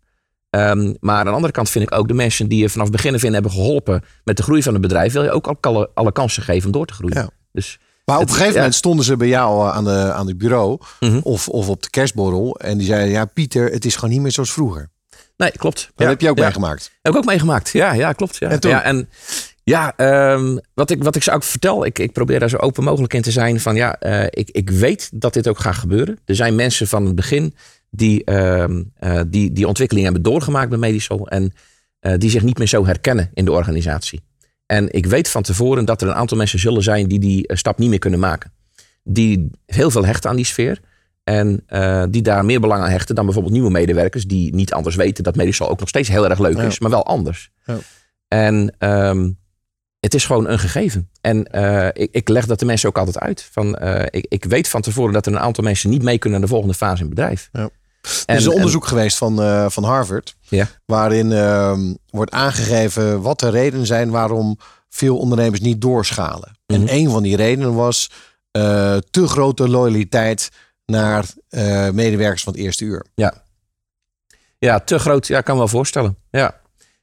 [0.49, 2.95] Ehm, maar aan de andere kant vind ik ook de mensen die je vanaf het
[2.95, 6.11] begin af hebben geholpen met de groei van het bedrijf, wil je ook alle, alle
[6.11, 7.17] kansen geven om door te groeien.
[7.17, 7.29] Ja.
[7.51, 10.79] Dus Maar op een gegeven moment stonden ze bij jou aan, de, aan het bureau.
[10.99, 11.19] Mhm.
[11.23, 12.59] Of, of op de kerstborrel.
[12.59, 14.89] En die zeiden, ja Pieter, het is gewoon niet meer zoals vroeger.
[15.37, 15.91] Nee, klopt.
[15.95, 16.43] Dat Ja, heb je ook ja.
[16.43, 16.91] meegemaakt.
[17.01, 17.69] Heb ik ook meegemaakt.
[17.69, 18.37] Ja, ja klopt.
[18.37, 18.49] Ja.
[18.49, 18.71] En toen?
[18.71, 19.09] Ja, en
[19.63, 22.83] ja, ehm, wat, ik, wat ik ze ook vertel, ik, ik probeer daar zo open
[22.83, 23.59] mogelijk in te zijn.
[23.59, 26.19] Van ja, eh, ik, ik weet dat dit ook gaat gebeuren.
[26.25, 27.55] Er zijn mensen van het begin
[27.89, 28.65] die eh,
[29.27, 31.27] die, die ontwikkeling hebben doorgemaakt bij Medisol.
[31.27, 31.53] En
[31.99, 34.21] eh, die zich niet meer zo herkennen in de organisatie.
[34.65, 37.77] En ik weet van tevoren dat er een aantal mensen zullen zijn die die stap
[37.77, 38.51] niet meer kunnen maken.
[39.03, 40.79] Die heel veel hechten aan die sfeer.
[41.25, 44.25] En eh, die daar meer belang aan hechten dan bijvoorbeeld nieuwe medewerkers.
[44.25, 46.63] Die niet anders weten dat Medisol ook nog steeds heel erg leuk Ja.
[46.63, 46.79] is.
[46.79, 47.51] Maar wel anders.
[47.65, 47.77] Ja.
[48.27, 49.31] En ehm,
[49.99, 51.09] het is gewoon een gegeven.
[51.21, 53.49] En eh, ik, ik leg dat de mensen ook altijd uit.
[53.51, 56.39] Van, eh, ik, ik weet van tevoren dat er een aantal mensen niet mee kunnen
[56.39, 57.49] naar de volgende fase in het bedrijf.
[57.51, 57.61] Ja.
[57.61, 57.69] En,
[58.25, 59.35] er is een onderzoek geweest van,
[59.71, 60.35] van Harvard.
[60.41, 60.67] Ja.
[60.85, 64.57] Waarin ehm, wordt aangegeven wat de redenen zijn waarom
[64.89, 66.57] veel ondernemers niet doorschalen.
[66.67, 66.81] Mhm.
[66.81, 68.09] En een van die redenen was
[69.09, 70.49] te grote loyaliteit
[70.85, 73.05] naar eh, medewerkers van het eerste uur.
[74.59, 75.27] Ja, te groot.
[75.27, 76.17] Ja, ik kan me wel voorstellen.
[76.31, 76.59] Ja.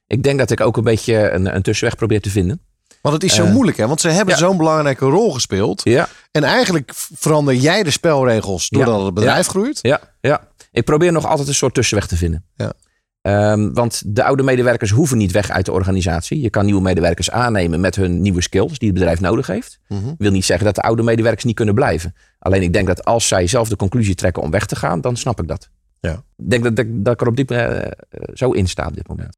[0.07, 2.61] Ik denk dat ik ook een beetje een, een tussenweg probeer te vinden.
[3.01, 3.87] Want het is zo Eh, moeilijk, hè?
[3.87, 4.39] Want ze hebben ja.
[4.39, 5.81] zo'n belangrijke rol gespeeld.
[5.83, 9.05] Ja, En eigenlijk verander jij de spelregels doordat Ja.
[9.05, 9.51] het bedrijf Ja.
[9.51, 9.79] groeit.
[9.81, 10.47] ja, ja.
[10.71, 12.45] Ik probeer nog altijd een soort tussenweg te vinden.
[12.55, 12.73] Ja.
[13.23, 16.41] Ehm, want de oude medewerkers hoeven niet weg uit de organisatie.
[16.41, 19.79] Je kan nieuwe medewerkers aannemen met hun nieuwe skills die het bedrijf nodig heeft.
[19.87, 20.13] Mhm.
[20.17, 22.15] wil niet zeggen dat de oude medewerkers niet kunnen blijven.
[22.39, 25.15] Alleen ik denk dat als zij zelf de conclusie trekken om weg te gaan, dan
[25.15, 25.69] snap ik dat.
[25.99, 26.23] Ja.
[26.37, 28.95] Ik denk dat, dat, dat ik er op dit moment eh, zo in sta op
[28.95, 29.37] dit moment.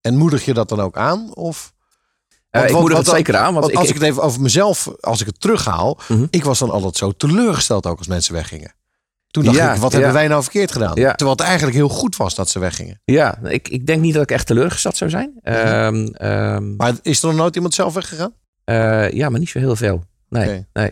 [0.00, 1.34] En moedig je dat dan ook aan?
[1.34, 1.72] Of?
[2.50, 3.54] Eh, Want- ik moedig het zeker aan.
[3.54, 6.26] Want, Want ik, als ik, ik- het even over mezelf, als ik het terughaal, Mhm.
[6.30, 8.74] ik was dan altijd zo teleurgesteld ook als mensen weggingen.
[9.36, 9.96] Toen dacht Ja, ik, wat ja.
[9.98, 10.94] hebben wij nou verkeerd gedaan?
[10.94, 11.08] Ja.
[11.14, 13.00] Terwijl het eigenlijk heel goed was dat ze weggingen.
[13.04, 15.38] ja, ik, ik denk niet dat ik echt teleurgesteld zou zijn.
[15.42, 15.54] Mhm.
[15.54, 18.32] Ehm, ehm, Maar is er nog nooit iemand zelf weggegaan?
[18.64, 20.04] eh, ja, maar niet zo heel veel.
[20.28, 20.90] Nee, nee.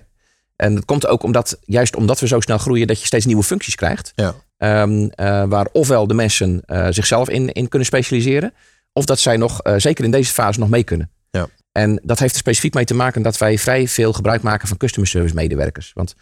[0.56, 3.42] En dat komt ook omdat, juist omdat we zo snel groeien, dat je steeds nieuwe
[3.42, 4.12] functies krijgt.
[4.14, 4.34] Ja.
[4.56, 8.52] Ehm, eh, waar ofwel de mensen eh, zichzelf in, in kunnen specialiseren.
[8.92, 11.10] Of dat zij nog, zeker in deze fase, nog mee kunnen.
[11.30, 11.46] Ja.
[11.72, 14.76] En dat heeft er specifiek mee te maken dat wij vrij veel gebruik maken van
[14.76, 15.90] customer service medewerkers.
[15.94, 16.14] Want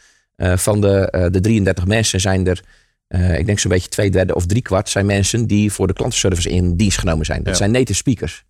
[0.57, 2.63] van de, eh, de 33 mensen zijn er,
[3.09, 5.93] eh, ik denk zo'n beetje twee derde of drie kwart, zijn mensen die voor de
[5.93, 7.39] klantenservice in dienst genomen zijn.
[7.39, 7.55] Dat Ja.
[7.59, 8.45] zijn native speakers.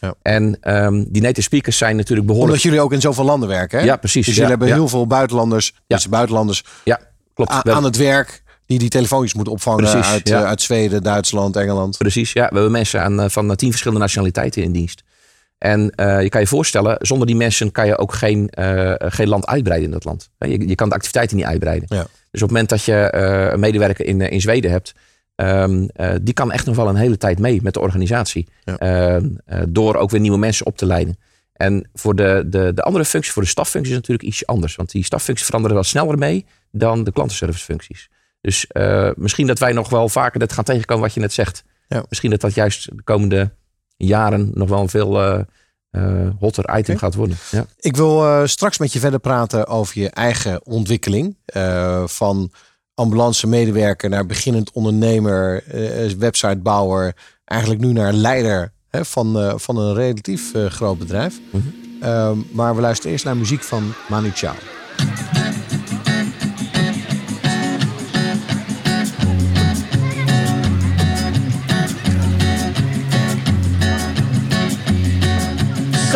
[0.00, 0.14] Ja.
[0.22, 2.54] En ehm, die native speakers zijn natuurlijk behoorlijk.
[2.56, 3.84] Omdat jullie ook in zoveel landen werken, hè?
[3.84, 4.26] Ja, precies.
[4.26, 7.00] Dus Ja, jullie hebben heel veel buitenlanders, dus buitenlanders Ja,
[7.34, 7.50] klopt.
[7.50, 11.02] a- We- aan het werk die die telefoontjes moeten opvangen Precies, uit, eh, uit Zweden,
[11.02, 11.96] Duitsland, Engeland.
[11.98, 12.48] Precies, ja.
[12.48, 15.02] We hebben mensen aan, eh, van eh, tien verschillende nationaliteiten in dienst.
[15.58, 19.28] En eh, je kan je voorstellen, zonder die mensen kan je ook geen, eh, geen
[19.28, 20.30] land uitbreiden in dat land.
[20.38, 21.96] Je, je kan de activiteiten niet uitbreiden.
[21.96, 22.06] Ja.
[22.30, 24.94] Dus op het moment dat je eh, een medewerker in, in Zweden hebt,
[25.34, 28.48] ehm, eh, die kan echt nog wel een hele tijd mee met de organisatie.
[28.64, 28.78] Ja.
[28.78, 31.18] Ehm, eh, door ook weer nieuwe mensen op te leiden.
[31.52, 34.76] En voor de, de, de andere functies, voor de staffuncties is het natuurlijk iets anders.
[34.76, 38.08] Want die staffuncties veranderen wel sneller mee dan de klantenservicefuncties.
[38.40, 38.66] Dus
[39.14, 41.64] misschien dat wij nog wel vaker dat gaan tegenkomen wat je net zegt.
[41.88, 42.04] Ja.
[42.08, 43.50] Misschien dat dat juist de komende
[43.98, 45.40] jaren nog wel een veel eh,
[45.90, 47.36] eh, hotter item gaat worden.
[47.50, 47.66] Ja.
[47.80, 51.36] Ik wil eh, straks met je verder praten over je eigen ontwikkeling.
[52.04, 52.50] van
[52.94, 55.64] ambulance medewerker naar beginnend ondernemer,
[56.18, 57.16] websitebouwer.
[57.44, 61.40] Eigenlijk nu naar leider hè, van, van een relatief groot bedrijf.
[61.50, 61.66] Mhm.
[62.00, 64.54] Ehm, maar we luisteren eerst naar muziek van Manu Chao.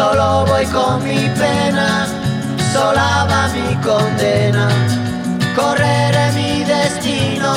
[0.02, 2.08] Solo voy con mi pena,
[2.72, 4.68] sola va mi condena.
[5.54, 7.54] Correré mi destino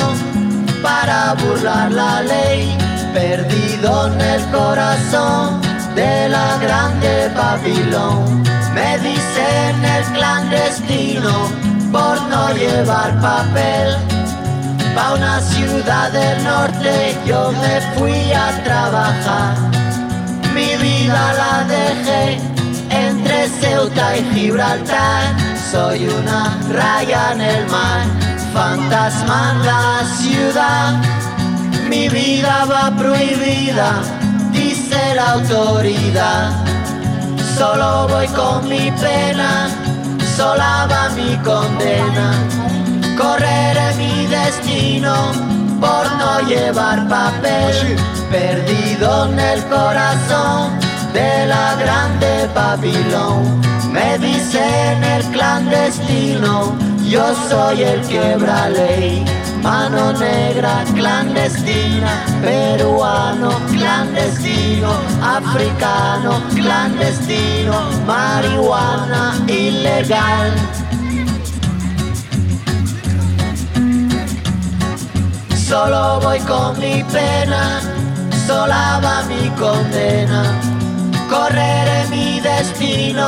[0.80, 2.78] para burlar la ley,
[3.12, 5.60] perdido en el corazón
[5.96, 8.44] de la grande Babilón.
[8.74, 11.34] Me dicen el clandestino
[11.90, 13.96] por no llevar papel.
[14.94, 19.85] Pa' una ciudad del norte yo me fui a trabajar.
[20.56, 22.40] Mi vida la dejé
[22.88, 25.36] entre Ceuta y Gibraltar.
[25.70, 28.06] Soy una raya en el mar,
[28.54, 30.94] fantasma en la ciudad.
[31.90, 34.00] Mi vida va prohibida,
[34.50, 36.52] dice la autoridad.
[37.58, 39.68] Solo voy con mi pena,
[40.38, 42.32] sola va mi condena.
[43.18, 47.96] Correré mi destino por no llevar papel,
[48.30, 50.78] perdido en el corazón
[51.12, 53.60] de la grande Babilón.
[53.92, 56.76] Me dicen el clandestino,
[57.08, 59.24] yo soy el quebra ley.
[59.62, 67.74] Mano negra clandestina, peruano clandestino, africano clandestino,
[68.06, 70.52] marihuana ilegal.
[75.68, 77.80] Solo voy con mi pena,
[78.46, 80.44] sola va mi condena.
[81.28, 83.26] Correré mi destino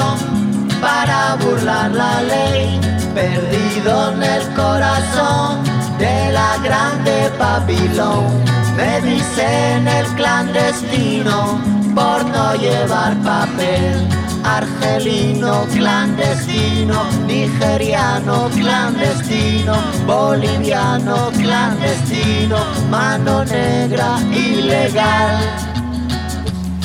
[0.80, 2.80] para burlar la ley,
[3.12, 5.64] perdido en el corazón
[5.98, 8.44] de la grande Babilón.
[8.76, 11.60] Me dicen el clandestino
[11.92, 14.17] por no llevar papel.
[14.42, 25.68] Argelino clandestino, nigeriano clandestino, boliviano clandestino, mano negra ilegal.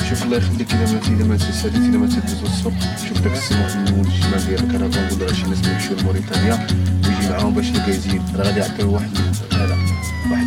[0.08, 2.72] شوف الله يخليك اذا ما اذا ما تسالي اذا ما تدوز السوق
[3.08, 6.66] شوف داك السماح من الشمال ديالك راه كنقول راه شي ناس يمشيو لموريتانيا
[7.04, 9.10] ويجي معاهم باش يكازين راه غادي يعطيو واحد
[9.52, 9.76] هذا
[10.30, 10.46] واحد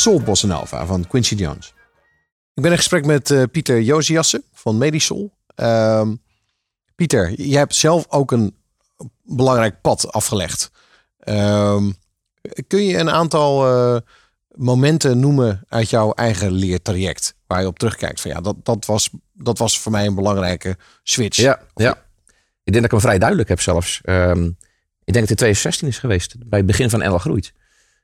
[0.00, 1.74] Soul Bossa Nova van Quincy Jones.
[2.54, 5.32] Ik ben in gesprek met eh, Pieter Josiassen van Medisol.
[5.54, 6.14] Ehm,
[6.94, 8.56] Pieter, jij hebt zelf ook een
[9.22, 10.70] belangrijk pad afgelegd.
[11.18, 11.90] Ehm,
[12.66, 14.00] kun je een aantal eh,
[14.54, 18.20] momenten noemen uit jouw eigen leertraject waar je op terugkijkt?
[18.20, 21.36] Van ja, dat, dat, was, dat was voor mij een belangrijke switch.
[21.36, 21.92] Ja, ja.
[22.64, 24.00] Ik denk dat ik hem vrij duidelijk heb zelfs.
[24.04, 24.44] Ehm,
[25.04, 27.52] ik denk dat het in 2016 is geweest, bij het begin van NL Groeit.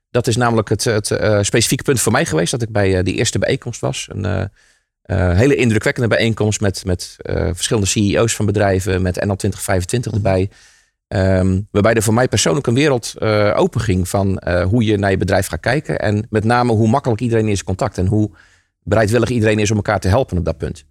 [0.09, 2.51] Dat is namelijk het, het uh, specifieke punt voor mij geweest.
[2.51, 4.07] Dat ik bij uh, die eerste bijeenkomst was.
[4.11, 7.15] Een uh, hele indrukwekkende bijeenkomst met, met
[7.53, 9.01] verschillende CEO's van bedrijven.
[9.01, 10.49] Met NL 2025 erbij.
[11.07, 13.21] Um, waarbij er voor mij persoonlijk een wereld
[13.53, 15.99] open ging van hoe je naar je bedrijf gaat kijken.
[15.99, 17.97] En met name hoe makkelijk iedereen is contact.
[17.97, 18.31] En hoe
[18.83, 20.85] bereidwillig iedereen is om elkaar te helpen op dat punt.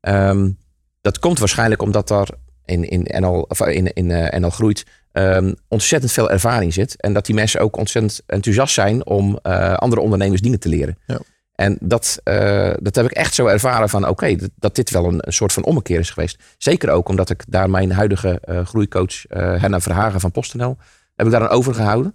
[0.00, 0.58] Um,
[1.00, 2.28] dat komt waarschijnlijk omdat er
[2.64, 7.00] in, in, NL, in, in NL Groeit um, ontzettend veel ervaring zit.
[7.00, 10.98] En dat die mensen ook ontzettend enthousiast zijn om uh, andere ondernemers dingen te leren.
[11.06, 11.20] Ja.
[11.54, 14.90] En dat, uh, dat heb ik echt zo ervaren van oké, okay, dat, dat, dit
[14.90, 16.38] wel een, een, soort van ommekeer is geweest.
[16.58, 20.76] Zeker ook omdat ik daar mijn huidige uh, groeicoach Henna Verhagen van PostNL
[21.16, 22.14] heb ik daar aan overgehouden.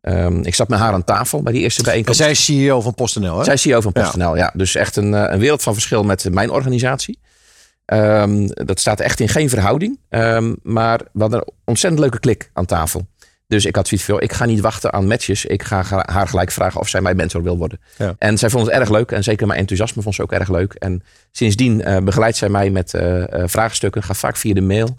[0.00, 2.20] Um, ik zat met haar aan tafel bij die eerste bijeenkomst.
[2.20, 3.44] En zij is CEO van PostNL, hè?
[3.44, 4.44] Zij is CEO van PostNL, ja.
[4.44, 4.52] ja.
[4.54, 7.18] Dus echt een, een wereld van verschil met mijn organisatie.
[7.86, 9.98] Um, dat staat echt in geen verhouding.
[10.10, 13.06] Um, maar we hadden een ontzettend leuke klik aan tafel.
[13.46, 15.44] Dus ik had zoiets van, ik ga niet wachten aan matches.
[15.44, 17.80] Ik ga haar gelijk vragen of zij mijn mentor wil worden.
[17.98, 18.14] Ja.
[18.18, 19.10] En zij vond het erg leuk.
[19.10, 20.72] En zeker mijn enthousiasme vond ze ook erg leuk.
[20.72, 24.02] En sindsdien uh, begeleidt zij mij met uh, uh, vraagstukken.
[24.02, 24.96] Gaat vaak via de mail.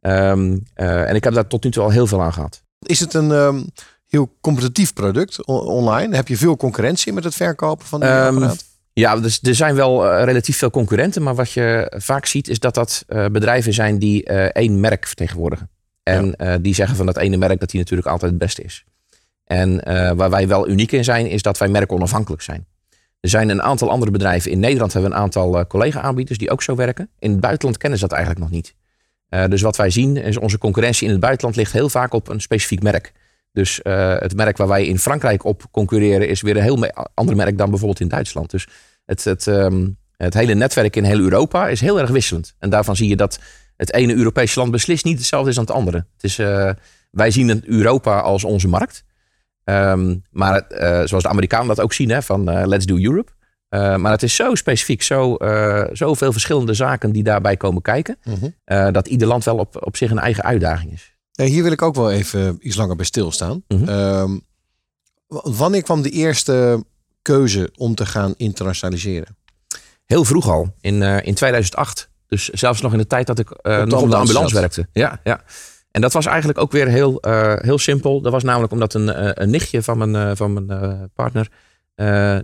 [0.00, 2.62] Um, en ik heb daar tot nu toe al heel veel aan gehad.
[2.78, 3.70] Is het een
[4.06, 6.16] heel competitief product online?
[6.16, 8.64] Heb je veel concurrentie met het verkopen van die apparaat?
[8.98, 11.22] Ja, dus er zijn wel uh, relatief veel concurrenten.
[11.22, 15.06] Maar wat je vaak ziet is dat dat uh, bedrijven zijn die uh, één merk
[15.06, 15.70] vertegenwoordigen.
[16.02, 16.58] En ja.
[16.58, 18.84] die zeggen van dat ene merk dat die natuurlijk altijd het beste is.
[19.44, 19.84] En
[20.16, 22.66] waar wij wel uniek in zijn is dat wij merkonafhankelijk zijn.
[23.20, 24.50] Er zijn een aantal andere bedrijven.
[24.50, 27.10] In Nederland hebben we een aantal collega-aanbieders die ook zo werken.
[27.18, 28.74] In het buitenland kennen ze dat eigenlijk nog niet.
[29.50, 32.40] dus wat wij zien is onze concurrentie in het buitenland ligt heel vaak op een
[32.40, 33.12] specifiek merk.
[33.52, 33.80] Dus
[34.18, 37.70] het merk waar wij in Frankrijk op concurreren is weer een heel ander merk dan
[37.70, 38.50] bijvoorbeeld in Duitsland.
[38.50, 38.66] Dus
[39.04, 42.54] het, het, ehm, het hele netwerk in heel Europa is heel erg wisselend.
[42.58, 43.38] En daarvan zie je dat
[43.76, 45.96] het ene Europese land beslist niet hetzelfde is aan het andere.
[45.96, 46.70] Het is, eh,
[47.10, 49.04] wij zien Europa als onze markt.
[49.64, 53.32] Ehm, maar eh, zoals de Amerikanen dat ook zien, hè, van eh, let's do Europe.
[53.68, 58.18] Eh, maar het is zo specifiek, zo, eh, zoveel verschillende zaken die daarbij komen kijken.
[58.24, 58.48] Mhm.
[58.64, 61.16] eh, dat ieder land wel op, op zich een eigen uitdaging is.
[61.46, 63.62] Hier wil ik ook wel even iets langer bij stilstaan.
[65.26, 66.84] W- wanneer kwam de eerste
[67.22, 69.36] keuze om te gaan internationaliseren?
[70.06, 72.10] Heel vroeg al, in, eh, in 2008.
[72.26, 74.60] Dus zelfs nog in de tijd dat ik eh, nog op de ambulance zat.
[74.60, 74.88] werkte.
[74.92, 75.42] Ja, ja.
[75.90, 78.20] En dat was eigenlijk ook weer heel, eh, heel simpel.
[78.20, 81.50] Dat was namelijk omdat een, een nichtje van mijn, van mijn partner,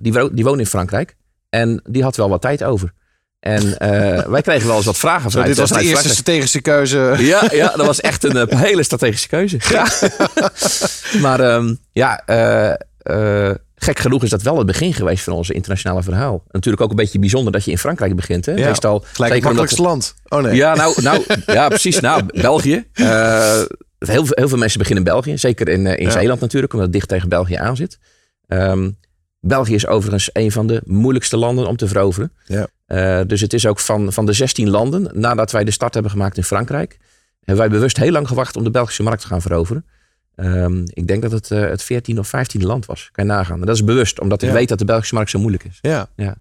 [0.01, 1.17] die, die woonde in Frankrijk.
[1.49, 2.93] En die had wel wat tijd over.
[3.45, 7.15] En eh, wij kregen wel eens wat vragen vanuit dit was de eerste strategische keuze.
[7.19, 9.59] Ja, ja, dat was echt een eh, hele strategische keuze.
[9.69, 9.87] Ja.
[11.25, 16.03] maar ehm, ja, eh, gek genoeg is dat wel het begin geweest van onze internationale
[16.03, 16.43] verhaal.
[16.51, 18.47] Natuurlijk ook een beetje bijzonder dat je in Frankrijk begint.
[18.47, 18.53] Hè?
[18.53, 20.15] Ja, Meestal, Gelijk het makkelijkste land.
[20.29, 20.55] Oh nee.
[20.55, 22.01] Ja, nou, nou, ja, precies.
[22.01, 22.85] Nou, België.
[22.93, 23.67] Heel,
[23.99, 25.39] veel- heel veel mensen beginnen in België.
[25.39, 26.11] Zeker in, in Ja.
[26.11, 27.99] Zeeland natuurlijk, omdat het dicht tegen België aan zit.
[28.49, 28.91] Ehm,
[29.47, 32.33] België is overigens een van de moeilijkste landen om te veroveren.
[32.47, 32.67] Ja.
[32.87, 36.13] Eh, dus het is ook van, van de 16 landen, nadat wij de start hebben
[36.13, 36.99] gemaakt in Frankrijk,
[37.45, 39.85] hebben wij bewust heel lang gewacht om de Belgische markt te gaan veroveren.
[40.37, 43.09] Ehm, ik denk dat het eh, het 14 of 15 land was.
[43.13, 43.61] Kan je nagaan.
[43.61, 44.55] En dat is bewust, omdat ik Ja.
[44.55, 45.79] weet dat de Belgische markt zo moeilijk is.
[45.81, 46.09] Ja.
[46.17, 46.37] Ja.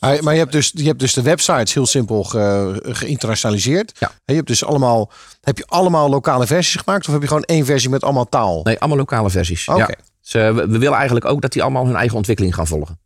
[0.00, 3.92] Maar, maar je, hebt dus, je hebt dus de websites heel simpel ge, geïnternationaliseerd.
[3.98, 4.10] Ja.
[4.24, 7.06] Je hebt dus allemaal, heb je allemaal lokale versies gemaakt?
[7.06, 8.60] Of heb je gewoon één versie met allemaal taal?
[8.62, 9.68] Nee, allemaal lokale versies.
[9.68, 9.78] Oké.
[9.78, 9.88] Ja.
[10.26, 12.98] Dus, eh, we, we willen eigenlijk ook dat die allemaal hun eigen ontwikkeling gaan volgen.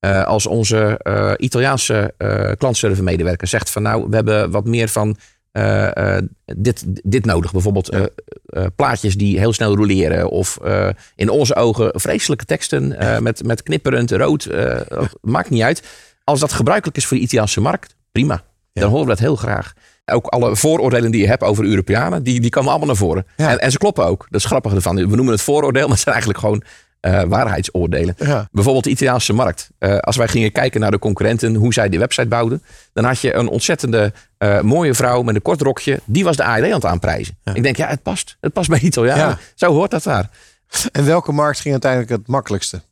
[0.00, 4.88] Eh, als onze eh, Italiaanse eh klantservice medewerker zegt van nou, we hebben wat meer
[4.88, 5.16] van
[6.44, 7.52] dit, dit nodig.
[7.52, 8.10] Bijvoorbeeld
[8.76, 10.30] plaatjes die heel snel roleren.
[10.30, 10.58] Of
[11.14, 14.48] in onze ogen vreselijke teksten met, met knipperend rood.
[15.20, 15.82] Maakt niet uit.
[16.24, 18.42] Als dat gebruikelijk is voor de Italiaanse markt, prima.
[18.72, 19.74] Dan horen we dat heel graag.
[20.12, 23.26] Ook alle vooroordelen die je hebt over Europeanen, die, die komen allemaal naar voren.
[23.36, 23.50] Ja.
[23.50, 24.26] En, en ze kloppen ook.
[24.30, 24.94] Dat is grappig ervan.
[24.94, 26.62] We noemen het vooroordeel, maar het zijn eigenlijk gewoon
[27.00, 28.14] eh, waarheidsoordelen.
[28.18, 28.48] Ja.
[28.52, 29.70] Bijvoorbeeld de Italiaanse markt.
[29.78, 33.20] Eh, als wij gingen kijken naar de concurrenten, hoe zij die website bouwden, dan had
[33.20, 36.00] je een ontzettende eh, mooie vrouw met een kort rokje.
[36.04, 37.38] Die was de ARD aan het aanprijzen.
[37.54, 38.36] Ik denk, ja, het past.
[38.40, 39.26] Het past bij Italianen.
[39.26, 39.38] Ja.
[39.54, 40.30] Zo hoort dat daar.
[40.92, 42.82] En welke markt ging uiteindelijk het makkelijkste?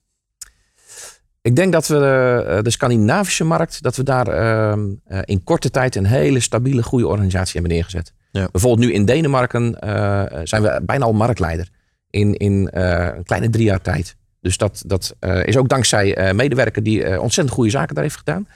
[1.47, 5.70] Ik denk dat we eh, de Scandinavische markt, dat we daar ehm, eh, in korte
[5.70, 8.12] tijd een hele stabiele, goede organisatie hebben neergezet.
[8.30, 8.49] Ja.
[8.53, 11.68] Bijvoorbeeld nu in Denemarken eh, zijn we bijna al marktleider
[12.11, 14.16] in, in een kleine drie jaar tijd.
[14.40, 18.49] Dus dat, dat is ook dankzij medewerker die ontzettend goede zaken daar heeft gedaan.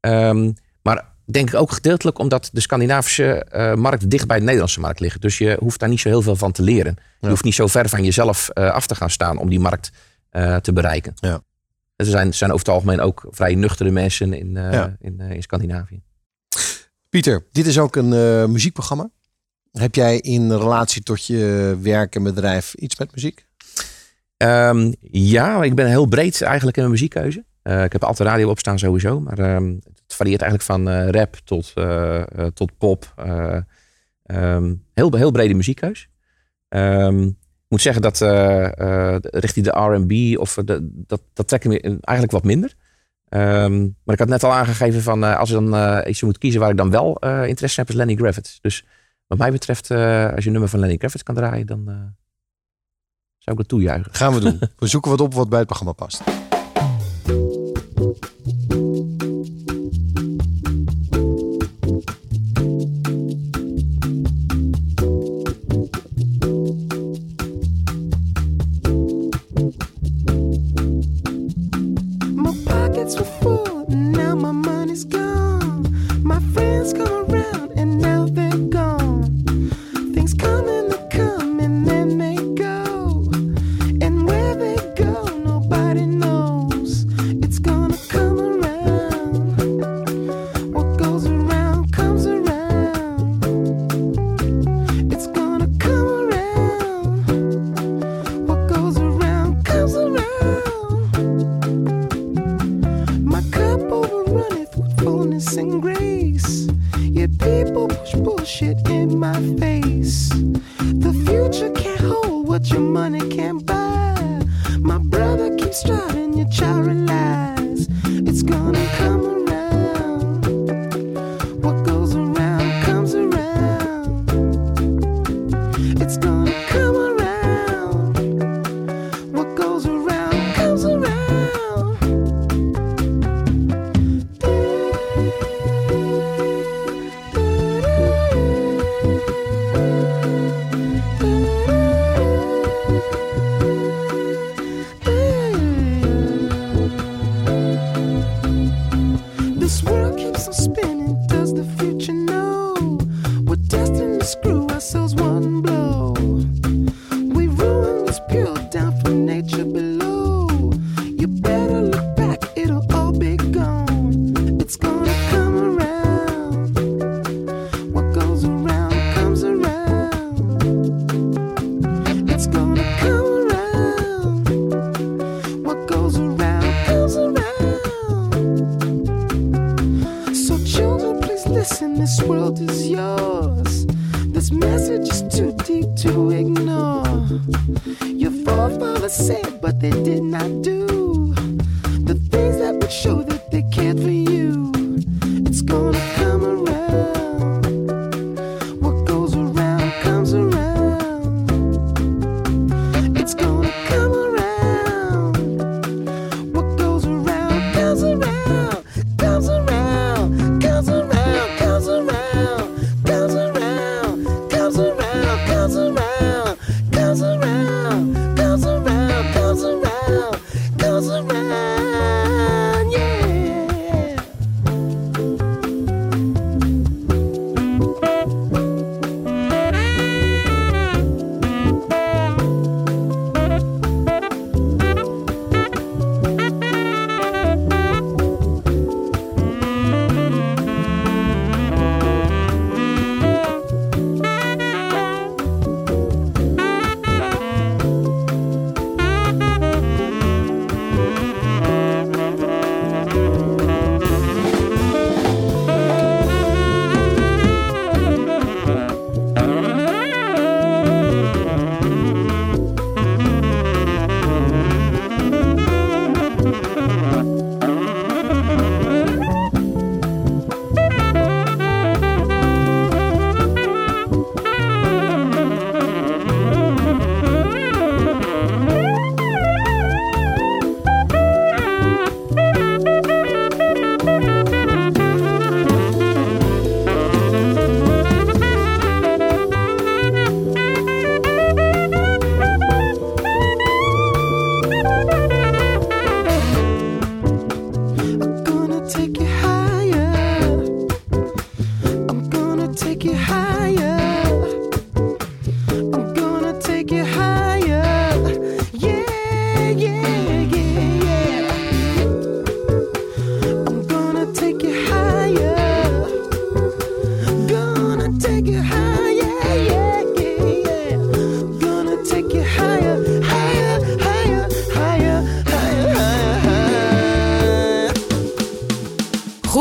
[0.00, 3.46] Ehm, maar denk ik ook gedeeltelijk omdat de Scandinavische
[3.78, 5.22] markt dicht bij de Nederlandse markt ligt.
[5.22, 6.96] Dus je hoeft daar niet zo heel veel van te leren.
[7.20, 9.90] Je hoeft niet zo ver van jezelf af te gaan staan om die markt
[10.62, 11.12] te bereiken.
[11.14, 11.40] Ja.
[12.00, 14.96] Er zijn, zijn over het algemeen ook vrij nuchtere mensen in, eh, Ja.
[15.00, 16.02] in, eh, in Scandinavië.
[17.08, 19.10] Pieter, dit is ook een eh, muziekprogramma.
[19.72, 23.46] Heb jij in relatie tot je werk en bedrijf iets met muziek?
[24.36, 27.44] Ehm, ja, ik ben heel breed eigenlijk in mijn muziekkeuze.
[27.62, 29.20] Ik heb altijd radio opstaan sowieso.
[29.20, 29.74] Maar ehm,
[30.06, 31.72] het varieert eigenlijk van rap tot,
[32.54, 33.12] tot pop.
[33.16, 33.56] Eh,
[34.22, 36.08] ehm, heel, heel brede muziekkeus.
[37.70, 41.80] Ik moet zeggen dat eh, eh, richting de R&B of de, dat, dat trekt me
[41.80, 42.74] eigenlijk wat minder.
[43.28, 46.60] Ehm, maar ik had net al aangegeven van eh, als je dan iets moet kiezen
[46.60, 48.58] waar ik dan wel interesse heb is Lenny Kravitz.
[48.60, 48.84] Dus
[49.26, 51.84] wat mij betreft, als je een nummer van Lenny Kravitz kan draaien, dan
[53.38, 54.14] zou ik het toejuichen.
[54.14, 54.58] Gaan we doen.
[54.78, 56.22] We zoeken wat op wat bij het programma past.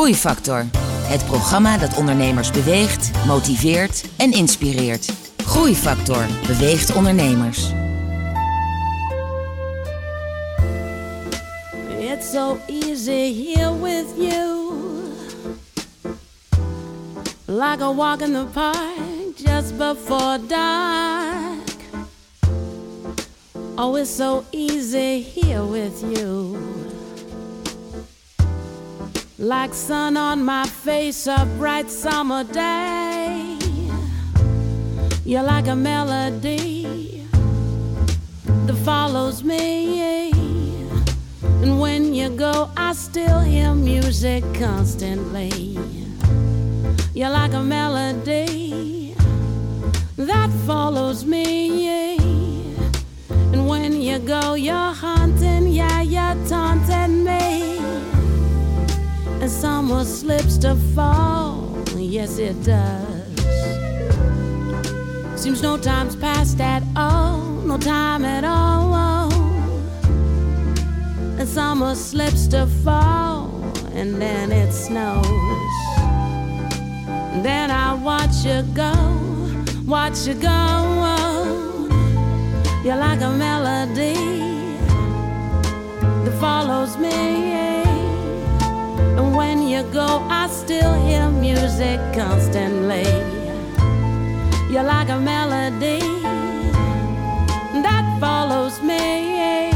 [0.09, 0.65] Groeifactor.
[1.07, 5.11] Het programma dat ondernemers beweegt, motiveert en inspireert.
[5.45, 7.71] Groeifactor beweegt ondernemers.
[11.99, 14.73] It's so easy here with you.
[17.45, 21.79] Like a walk in the park just before dark.
[23.75, 26.57] Oh, it's so easy here with you.
[29.39, 33.57] Like sun on my face, a bright summer day.
[35.23, 37.25] You're like a melody
[38.43, 40.31] that follows me.
[41.63, 45.79] And when you go, I still hear music constantly.
[47.13, 49.15] You're like a melody
[50.17, 52.17] that follows me.
[53.29, 57.48] And when you go, you're haunting, yeah, you're taunting me.
[59.59, 63.43] Summer slips to fall, yes, it does.
[65.35, 68.93] Seems no time's passed at all, no time at all.
[68.93, 69.29] Oh.
[71.37, 73.49] And summer slips to fall,
[73.91, 75.25] and then it snows.
[77.33, 78.93] And then I watch you go,
[79.85, 80.47] watch you go.
[80.47, 81.89] Oh.
[82.85, 84.13] You're like a melody
[86.23, 87.88] that follows me.
[89.39, 93.07] When you go, I still hear music constantly.
[94.69, 96.01] You're like a melody
[97.85, 99.71] that follows me.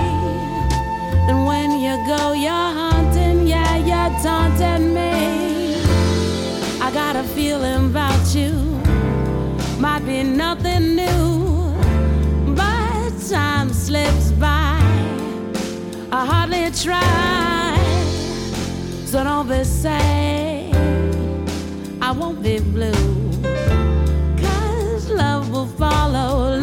[1.30, 5.76] And when you go, you're haunting, yeah, you're taunting me.
[6.82, 8.52] I got a feeling about you,
[9.80, 11.74] might be nothing new,
[12.54, 14.78] but time slips by.
[16.12, 17.53] I hardly try,
[19.14, 20.74] so don't be sad.
[22.02, 22.92] I won't be blue.
[24.42, 26.58] Cause love will follow,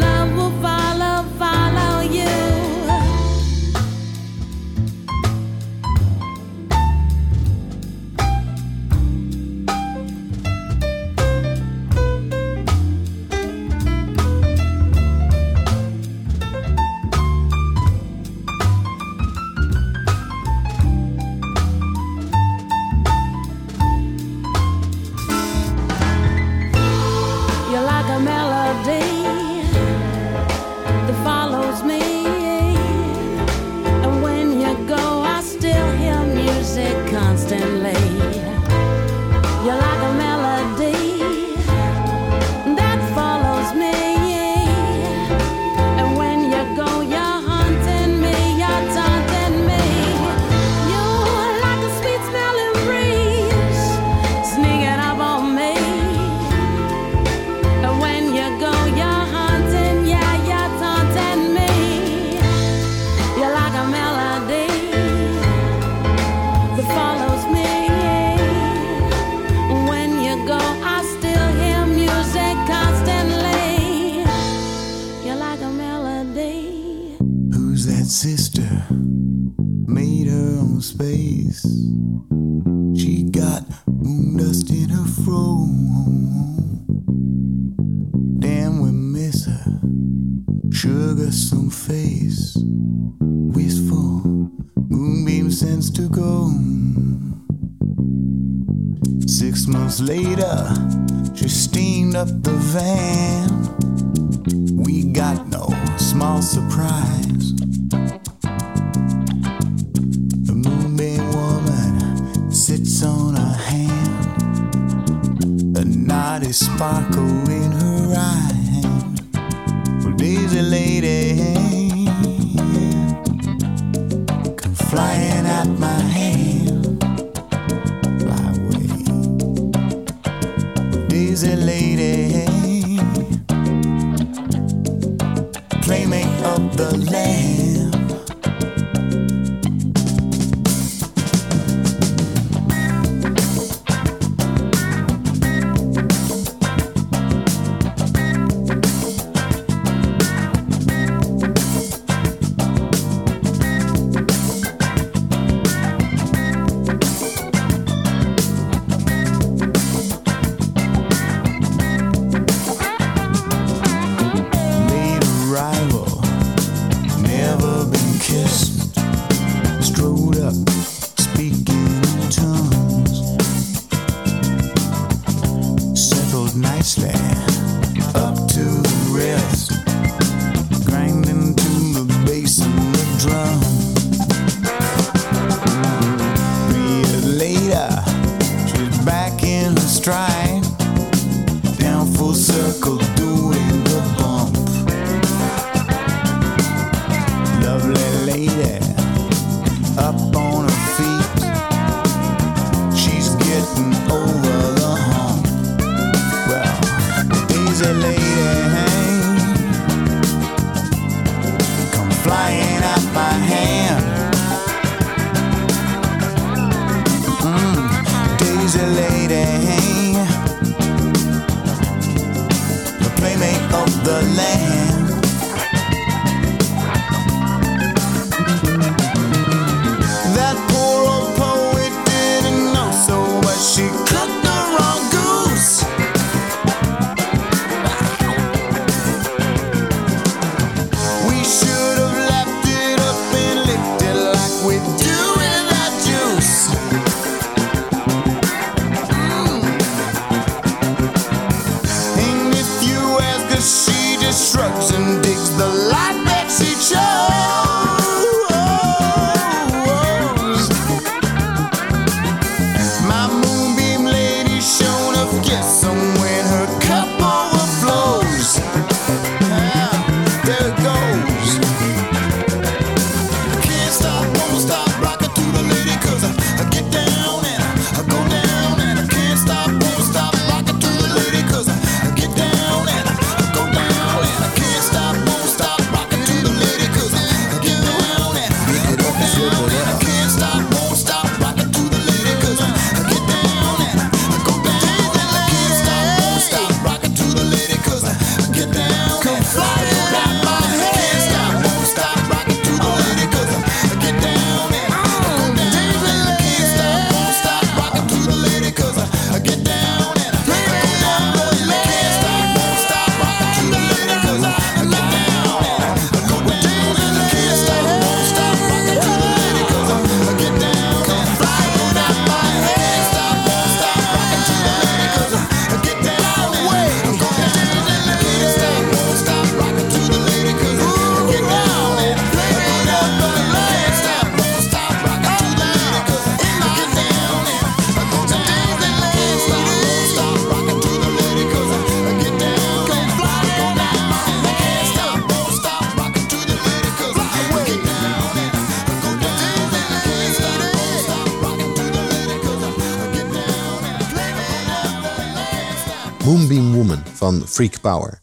[357.39, 358.23] Freak Power.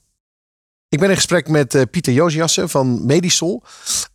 [0.89, 3.63] Ik ben in gesprek met eh, Pieter Joziassen van Medisol.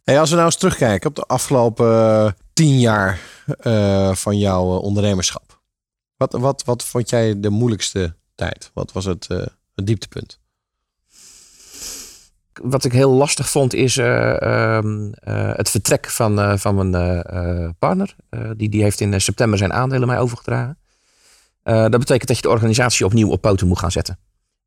[0.04, 4.64] En als we nou eens terugkijken op de afgelopen eh, tien jaar eh, van jouw
[4.64, 5.60] ondernemerschap.
[6.16, 8.70] Wat, wat, wat vond jij de moeilijkste tijd?
[8.74, 9.26] Wat was het,
[9.74, 10.40] het dieptepunt?
[12.62, 15.10] Wat ik heel lastig vond is ehm,
[15.56, 18.16] het vertrek van, van mijn partner.
[18.56, 20.78] die, die heeft in september zijn aandelen mij overgedragen.
[21.62, 24.18] dat betekent dat je de organisatie opnieuw op poten moet gaan zetten.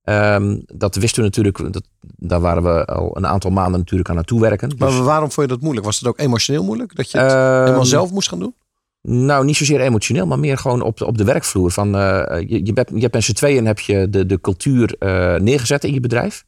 [0.06, 4.16] Ehm, dat wisten we natuurlijk, dat, daar waren we al een aantal maanden natuurlijk aan
[4.16, 4.70] naartoe werken.
[4.70, 5.86] Dus, Maar waarom vond je dat moeilijk?
[5.86, 6.96] Was het ook emotioneel moeilijk?
[6.96, 8.56] Dat je het Ehm, helemaal zelf moest gaan doen?
[9.02, 11.72] Nou, niet zozeer emotioneel, maar meer gewoon op de, op de werkvloer.
[11.72, 14.96] Van, eh, je, je, bent, je hebt met z'n tweeën heb je de, de cultuur
[15.00, 16.46] eh, neergezet in je bedrijf.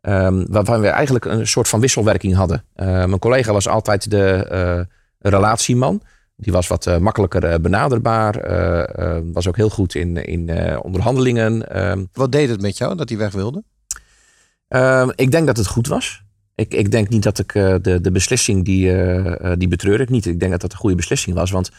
[0.00, 2.64] Ehm waarvan we eigenlijk een soort van wisselwerking hadden.
[2.74, 4.86] Eh, mijn collega was altijd de
[5.18, 6.02] relatieman.
[6.40, 8.36] Die was wat eh, makkelijker eh, benaderbaar.
[8.36, 10.50] eh, was ook heel goed in, in
[10.82, 11.68] onderhandelingen.
[11.68, 13.64] Ehm, Wat deed het met jou dat hij weg wilde?
[14.68, 16.22] Ehm, ik denk dat het goed was.
[16.54, 18.92] Ik, ik denk niet dat ik de, de beslissing die,
[19.56, 20.26] die betreur ik niet.
[20.26, 21.50] Ik denk dat dat een goede beslissing was.
[21.50, 21.70] Want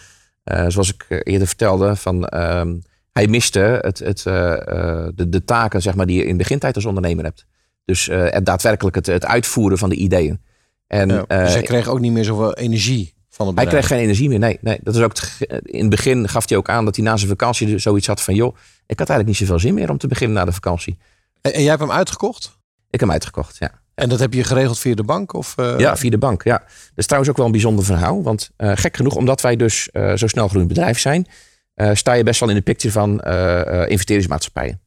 [0.43, 2.77] zoals ik eerder vertelde, van, ehm,
[3.11, 7.23] hij miste het, het, de, de taken zeg maar, die je in begintijd als ondernemer
[7.23, 7.45] hebt.
[7.85, 10.41] Dus het daadwerkelijk het, het uitvoeren van de ideeën.
[10.87, 13.99] En, Ja, dus hij kreeg ook niet meer zoveel energie van het hij kreeg geen
[13.99, 14.39] energie meer.
[14.39, 14.79] Nee, nee.
[14.83, 17.29] Dat is ook ge- in het begin gaf hij ook aan dat hij na zijn
[17.29, 18.55] vakantie dus zoiets had van: joh,
[18.85, 20.97] ik had eigenlijk niet zoveel zin meer om te beginnen na de vakantie.
[21.41, 22.45] En, en jij hebt hem uitgekocht?
[22.85, 23.71] Ik heb hem uitgekocht, ja.
[23.95, 25.33] En dat heb je geregeld via de bank?
[25.33, 26.43] Of, eh, Ja, via de bank.
[26.43, 26.57] Ja.
[26.57, 28.23] Dat is trouwens ook wel een bijzonder verhaal.
[28.23, 31.27] Want eh, gek genoeg, omdat wij dus eh, zo snel groeiend bedrijf zijn,
[31.73, 34.81] eh, sta je best wel in de picture van eh, eh, investeringsmaatschappijen.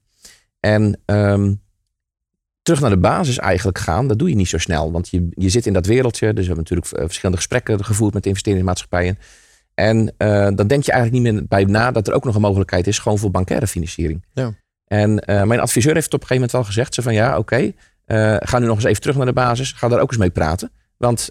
[0.60, 1.52] En ehm,
[2.64, 4.92] terug naar de basis eigenlijk gaan, dat doe je niet zo snel.
[4.92, 6.26] Want je, je zit in dat wereldje.
[6.26, 9.18] Dus we hebben natuurlijk eh, verschillende gesprekken gevoerd met investeringsmaatschappijen.
[9.74, 12.40] En eh, dan denk je eigenlijk niet meer bij na dat er ook nog een
[12.40, 14.24] mogelijkheid is, gewoon voor bankaire financiering.
[14.32, 14.52] Ja.
[14.86, 17.38] En eh, mijn adviseur heeft het op een gegeven moment wel gezegd: ze van ja,
[17.38, 17.72] oké,
[18.04, 19.72] eh, ga nu nog eens even terug naar de basis.
[19.72, 20.70] Ga daar ook eens mee praten.
[20.96, 21.30] Want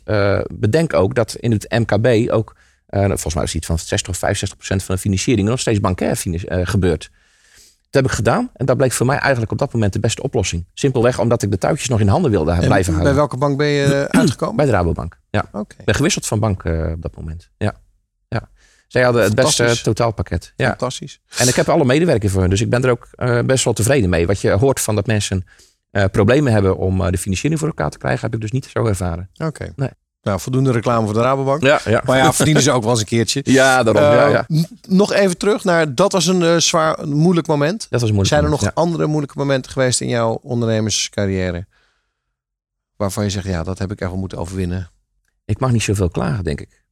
[0.53, 2.55] bedenk ook dat in het MKB ook,
[2.89, 5.79] volgens mij is het iets van 60 of 65 procent van de financiering nog steeds
[5.79, 6.17] bankair
[6.47, 7.09] gebeurt.
[7.93, 10.21] Dat heb ik gedaan en dat bleek voor mij eigenlijk op dat moment de beste
[10.21, 10.65] oplossing.
[10.73, 13.15] Simpelweg omdat ik de touwtjes nog in handen wilde En blijven bij houden.
[13.15, 14.55] welke bank ben je eh, uitgekomen?
[14.55, 15.19] Bij de Rabobank.
[15.29, 15.45] Ja.
[15.51, 15.75] Oké.
[15.79, 17.49] Ik ben gewisseld van bank eh, op dat moment.
[17.57, 17.73] Ja.
[18.27, 18.49] ja.
[18.87, 20.53] Zij hadden het beste totaalpakket.
[20.55, 20.67] Ja.
[20.67, 21.21] Fantastisch.
[21.37, 22.49] En ik heb alle medewerkers voor hun.
[22.49, 24.27] Dus ik ben er ook eh, best wel tevreden mee.
[24.27, 25.45] Wat je hoort van dat mensen
[26.11, 29.29] problemen hebben om de financiering voor elkaar te krijgen, heb ik dus niet zo ervaren.
[29.37, 29.73] Oké.
[29.75, 29.89] Nee.
[30.23, 31.61] Nou, voldoende reclame voor de Rabobank.
[31.63, 32.01] Ja, ja.
[32.05, 33.41] Maar ja, verdienen ze ook wel eens een keertje.
[33.51, 34.03] Ja, daarom.
[34.03, 34.65] ja, Eh, ja.
[34.87, 37.87] Nog even terug naar, dat was een eh, zwaar, een moeilijk moment.
[37.89, 41.65] Dat was moeilijk Zijn er nog andere moeilijke momenten geweest in jouw ondernemerscarrière?
[42.95, 44.89] Waarvan je zegt, ja, dat heb ik echt wel moeten overwinnen.
[45.45, 46.83] Ik mag niet zoveel klagen, denk ik.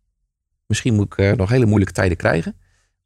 [0.66, 2.56] Misschien moet ik eh, nog hele moeilijke tijden krijgen.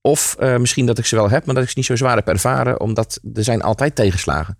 [0.01, 2.27] Of misschien dat ik ze wel heb, maar dat ik ze niet zo zwaar heb
[2.27, 2.79] ervaren.
[2.79, 4.57] Omdat er zijn altijd tegenslagen.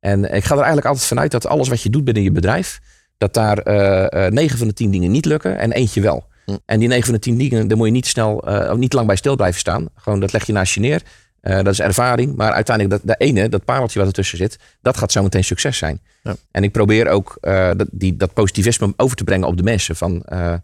[0.00, 2.80] En ik ga er eigenlijk altijd vanuit dat alles wat je doet binnen je bedrijf...
[3.24, 6.26] dat daar eh, eh, 9 van de 10 dingen niet lukken en eentje wel.
[6.44, 6.56] Hm.
[6.66, 8.92] En die 9 van de 10 dingen, daar moet je niet snel, eh, of niet
[8.92, 9.88] lang bij stil blijven staan.
[9.96, 11.02] Gewoon dat leg je naast je neer.
[11.40, 12.36] Eh, dat is ervaring.
[12.36, 14.58] Maar uiteindelijk, dat, dat ene, dat pareltje wat ertussen zit...
[14.82, 16.00] dat gaat zo meteen succes zijn.
[16.22, 16.34] Ja.
[16.50, 19.96] En ik probeer ook eh, dat, die, dat positivisme over te brengen op de mensen.
[19.96, 20.54] Van, eh,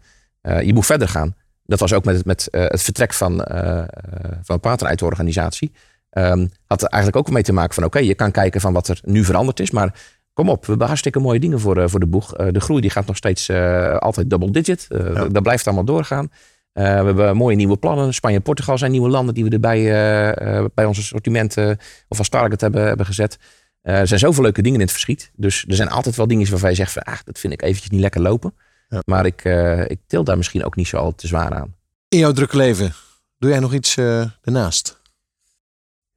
[0.41, 1.35] eh, je moet verder gaan.
[1.65, 3.85] Dat was ook met, het- met eh, het vertrek van, eh eh,
[4.43, 5.71] van een partner uit de organisatie.
[6.09, 7.83] Ehm, had er eigenlijk ook mee te maken van...
[7.83, 9.71] oké, je kan kijken van wat er nu veranderd is...
[9.71, 9.93] maar
[10.33, 12.35] kom op, we hebben hartstikke mooie dingen voor, eh, voor de boeg.
[12.35, 14.85] Eh, de groei die gaat nog steeds eh, altijd double digit.
[14.89, 15.27] Ja.
[15.27, 16.31] Dat blijft allemaal doorgaan.
[16.71, 18.13] We hebben mooie nieuwe plannen.
[18.13, 19.83] Spanje en Portugal zijn nieuwe landen die we erbij
[20.73, 21.77] bij onze assortimenten
[22.07, 23.37] of als target hebben, hebben gezet.
[23.81, 25.31] Er zijn zoveel leuke dingen in het verschiet.
[25.35, 27.89] Dus er zijn altijd wel dingen waarvan je zegt van, ah, dat vind ik eventjes
[27.89, 28.53] niet lekker lopen.
[28.89, 28.99] Ja.
[29.05, 29.43] Maar ik,
[29.87, 31.75] ik til daar misschien ook niet zo al te zwaar aan.
[32.09, 32.93] In jouw drukke leven,
[33.37, 33.95] doe jij nog iets
[34.41, 35.00] daarnaast?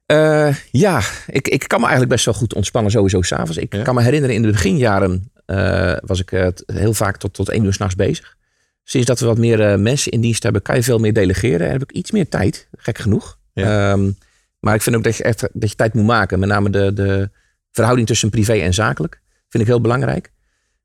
[0.05, 3.57] Eh, ja, ik, ik kan me eigenlijk best wel goed ontspannen sowieso s'avonds.
[3.57, 3.83] Ik Ja?
[3.83, 7.63] kan me herinneren in de beginjaren eh, was ik eh, heel vaak tot, tot één
[7.65, 8.35] uur s'nachts bezig.
[8.83, 11.65] Sinds dat we wat meer mensen in dienst hebben, kan je veel meer delegeren.
[11.67, 13.37] En heb ik iets meer tijd, gek genoeg.
[13.53, 13.91] Ja.
[13.91, 14.11] Ehm,
[14.59, 16.39] maar ik vind ook dat je echt dat je tijd moet maken.
[16.39, 17.29] Met name de, de
[17.71, 19.21] verhouding tussen privé en zakelijk.
[19.49, 20.31] Vind ik heel belangrijk.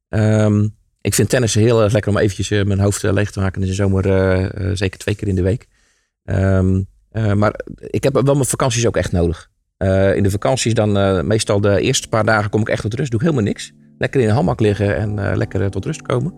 [0.09, 0.69] Ehm,
[1.01, 3.75] ik vind tennis heel erg lekker om eventjes mijn hoofd leeg te maken in de
[3.75, 4.03] zomer.
[4.77, 5.69] zeker twee keer in de week.
[6.25, 9.51] Ehm, eh, maar ik heb wel mijn vakanties ook echt nodig.
[9.77, 12.95] Eh, in de vakanties dan eh, meestal de eerste paar dagen kom ik echt tot
[12.95, 13.11] rust.
[13.11, 13.73] Doe ik helemaal niks.
[13.99, 16.35] Lekker in een hammak liggen en lekker tot rust komen.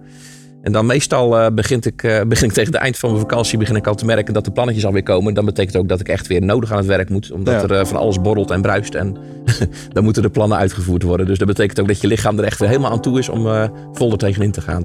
[0.63, 1.97] En dan meestal begint ik,
[2.29, 4.53] begin ik tegen het eind van mijn vakantie begin ik al te merken dat de
[4.53, 5.35] plannetjes alweer komen.
[5.35, 7.33] Dan betekent ook dat ik echt weer nodig aan het werk moet.
[7.33, 7.77] Omdat Ja.
[7.77, 8.95] er van alles borrelt en bruist.
[8.95, 9.17] En
[9.93, 11.27] dan moeten de plannen uitgevoerd worden.
[11.27, 13.71] Dus dat betekent ook dat je lichaam er echt weer helemaal aan toe is om
[13.93, 14.85] vol er tegenin te gaan.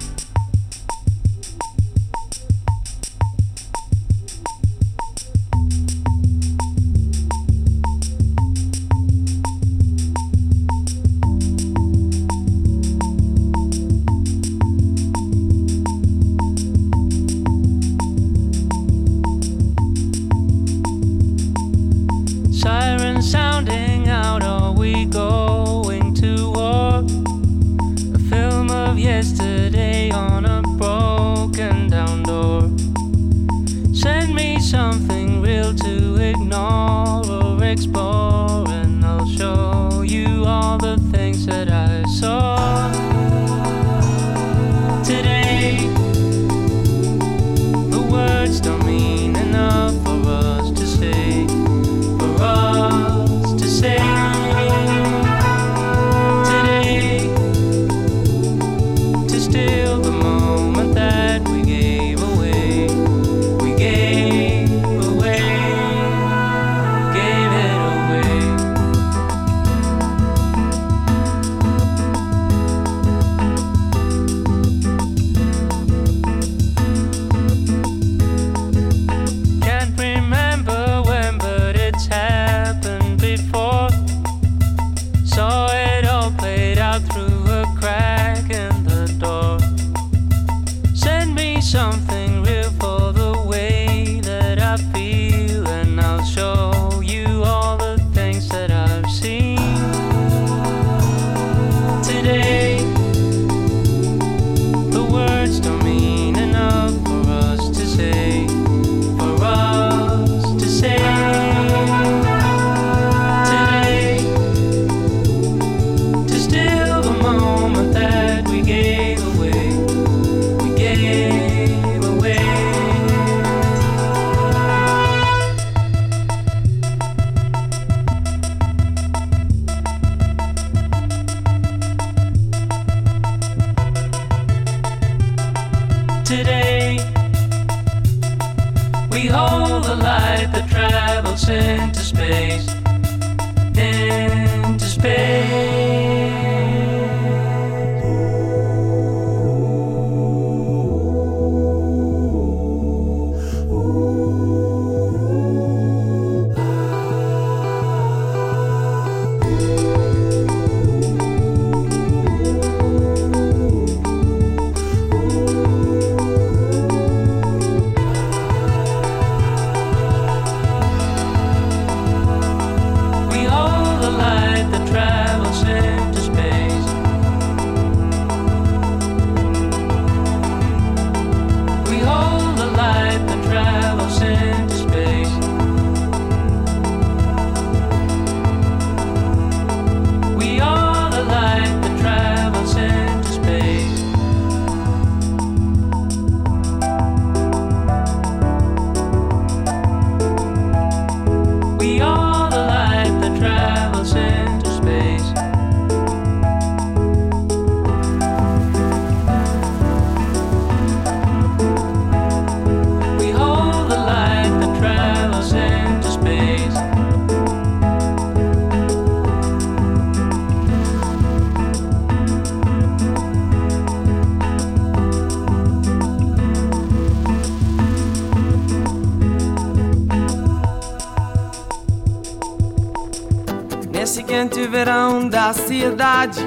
[235.81, 236.45] Da cidade,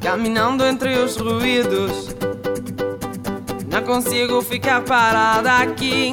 [0.00, 2.14] caminhando entre os ruídos,
[3.70, 6.12] não consigo ficar parada aqui.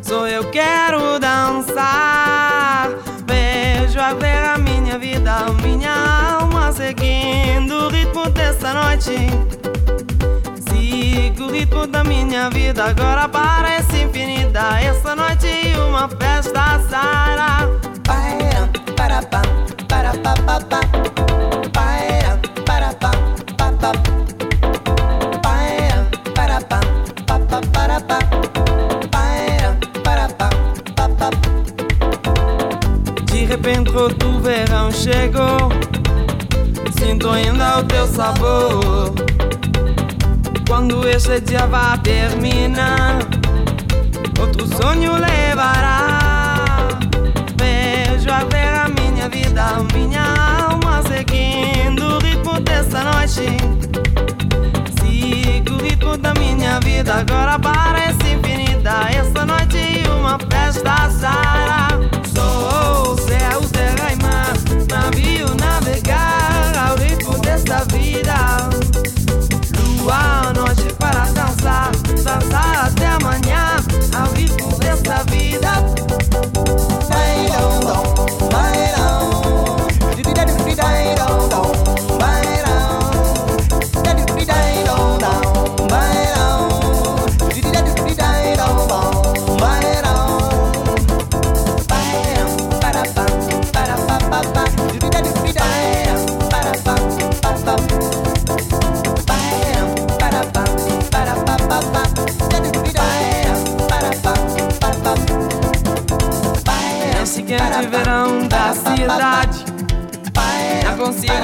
[0.00, 2.90] Só eu quero dançar.
[3.26, 9.16] Vejo a minha vida, minha alma seguindo o ritmo dessa noite.
[10.70, 14.78] Sigo o ritmo da minha vida, agora parece infinita.
[14.80, 15.48] Essa noite
[15.88, 17.68] uma festa sará.
[18.04, 19.75] Para, para, para,
[33.26, 35.70] de repente o verão chegou,
[36.98, 39.14] sinto ainda o teu sabor.
[40.68, 43.18] Quando este dia vai terminar,
[44.40, 46.25] outro sonho levará.
[49.92, 50.24] Minha
[50.68, 53.46] alma seguindo o ritmo dessa noite.
[55.00, 59.08] Sigo o ritmo da minha vida Agora parece infinita.
[59.10, 61.88] Essa noite uma festa sará
[62.34, 64.54] Sou céu, terra e mar
[64.88, 68.70] Navio navegar ao ritmo desta vida.
[69.78, 71.90] Lua, noite para dançar
[72.24, 73.85] Dançar até amanhã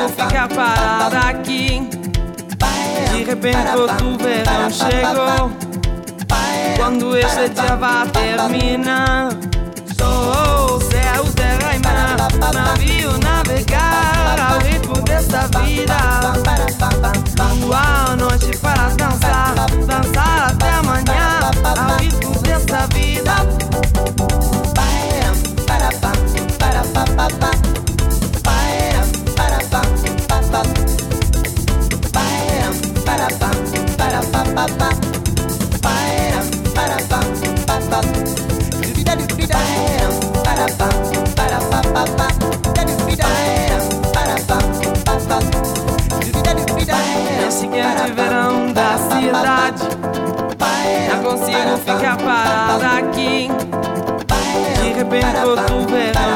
[0.02, 1.88] Consigo ficar parada aqui.
[3.12, 5.52] De repente outro verão chegou.
[6.76, 9.28] Quando este dia vai terminar.
[9.96, 12.52] Sou céu, terra e mar.
[12.52, 15.96] Navio navegar ao ritmo dessa vida.
[17.60, 19.54] Lua, noite para dançar.
[19.86, 22.01] Dançar até amanhã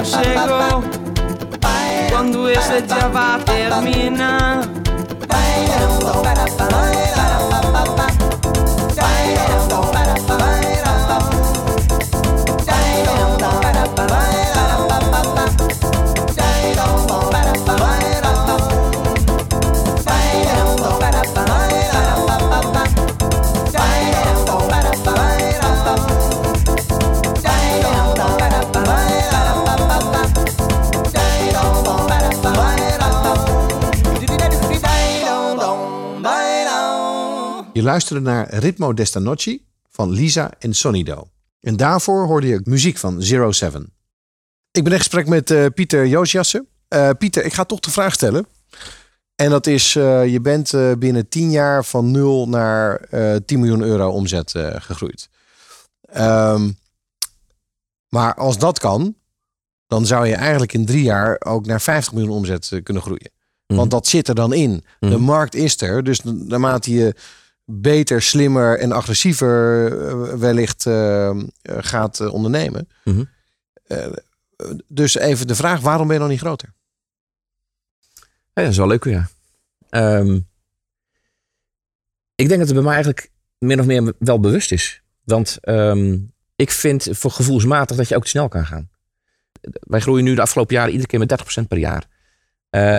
[0.06, 0.84] chegou.
[2.10, 4.60] Quando este dia vai terminar
[37.86, 39.60] luisterde naar Ritmo desta Noche
[39.90, 41.28] van Lisa en Sonido.
[41.60, 43.92] En daarvoor hoorde je muziek van Zero Seven.
[44.70, 46.68] Ik ben in gesprek met eh, Pieter Joosjassen.
[46.88, 48.46] Eh, Pieter, ik ga toch de vraag stellen.
[49.34, 53.82] En dat is, eh, je bent binnen 10 jaar van 0 naar eh 10 miljoen
[53.82, 55.28] euro omzet gegroeid.
[56.00, 56.70] Ehm,
[58.08, 59.14] maar als dat kan,
[59.86, 63.30] dan zou je eigenlijk in drie jaar ook naar 50 miljoen omzet kunnen groeien.
[63.66, 64.84] Want dat zit er dan in.
[64.98, 66.04] De markt is er.
[66.04, 67.14] Dus naarmate je
[67.66, 72.88] beter, slimmer en agressiever eh, wellicht eh, gaat eh, ondernemen.
[73.04, 73.24] Mhm.
[74.88, 76.72] Dus even de vraag, waarom ben je nog niet groter?
[78.52, 79.28] Ja, dat is wel leuk, ja.
[79.88, 80.34] Ehm,
[82.34, 85.02] ik denk dat het bij mij eigenlijk min of meer wel bewust is.
[85.24, 86.18] Want ehm,
[86.56, 88.90] ik vind voor gevoelsmatig dat je ook te snel kan gaan.
[89.80, 92.06] Wij groeien nu de afgelopen jaren iedere keer met 30% per jaar.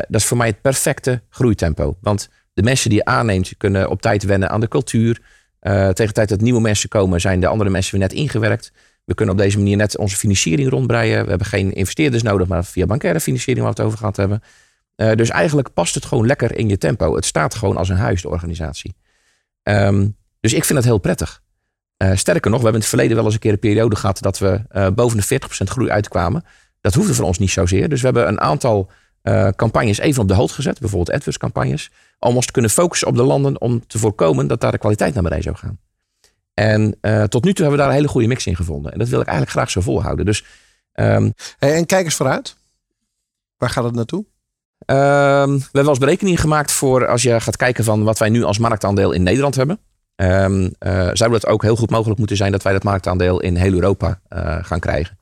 [0.07, 1.97] Dat is voor mij het perfecte groeitempo.
[2.01, 5.21] Want de mensen die je aanneemt kunnen op tijd wennen aan de cultuur.
[5.59, 8.71] Eh, tegen de tijd dat nieuwe mensen komen, zijn de andere mensen weer net ingewerkt.
[9.03, 11.23] We kunnen op deze manier net onze financiering rondbreien.
[11.23, 14.43] We hebben geen investeerders nodig, maar via bankaire financiering waar we het over gehad hebben.
[14.95, 17.15] Eh, dus eigenlijk past het gewoon lekker in je tempo.
[17.15, 18.95] Het staat gewoon als een huis, de organisatie.
[19.63, 20.07] Ehm,
[20.39, 21.41] dus ik vind dat heel prettig.
[21.97, 24.21] Eh, sterker nog, we hebben in het verleden wel eens een keer een periode gehad
[24.21, 26.43] dat we eh, boven de 40% groei uitkwamen.
[26.81, 27.89] Dat hoefde voor ons niet zozeer.
[27.89, 28.89] Dus we hebben een aantal
[29.21, 30.79] eh, campagnes even op de hoogte gezet.
[30.79, 34.71] Bijvoorbeeld AdWords Om ons te kunnen focussen op de landen om te voorkomen dat daar
[34.71, 35.79] de kwaliteit naar beneden zou gaan.
[36.53, 38.91] En eh, tot nu toe hebben we daar een hele goede mix in gevonden.
[38.91, 40.25] En dat wil ik eigenlijk graag zo volhouden.
[40.25, 40.45] Dus,
[40.91, 42.55] ehm, Hey, en kijk eens vooruit.
[43.57, 44.25] Waar gaat het naartoe?
[44.85, 48.29] Ehm, we hebben wel eens berekeningen gemaakt voor als je gaat kijken van wat wij
[48.29, 49.79] nu als marktaandeel in Nederland hebben.
[50.15, 53.55] Ehm, eh, zou het ook heel goed mogelijk moeten zijn dat wij dat marktaandeel in
[53.55, 55.17] heel Europa eh, gaan krijgen.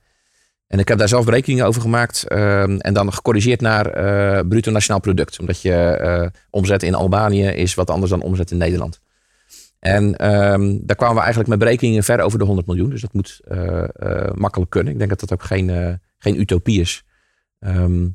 [0.67, 4.71] En ik heb daar zelf berekeningen over gemaakt ehm, en dan gecorrigeerd naar eh, bruto
[4.71, 5.39] nationaal product.
[5.39, 8.99] Omdat je eh, omzet in Albanië is wat anders dan omzet in Nederland.
[9.79, 12.89] En ehm, daar kwamen we eigenlijk met berekeningen ver over de 100 miljoen.
[12.89, 13.83] Dus dat moet eh,
[14.33, 14.93] makkelijk kunnen.
[14.93, 17.03] Ik denk dat dat ook geen, geen utopie is.
[17.59, 18.07] Ehm,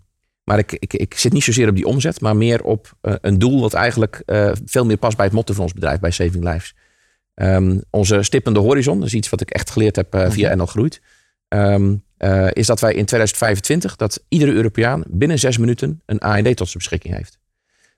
[0.45, 3.61] maar ik, ik, ik zit niet zozeer op die omzet, maar meer op een doel
[3.61, 4.23] wat eigenlijk
[4.65, 6.75] veel meer past bij het motto van ons bedrijf, bij Saving Lives.
[7.35, 11.01] Ehm, onze stippende horizon, dat is iets wat ik echt geleerd heb via NL Groeit,
[11.49, 16.57] ehm, eh, is dat wij in 2025 dat iedere Europeaan binnen zes minuten een AED
[16.57, 17.39] tot zijn beschikking heeft.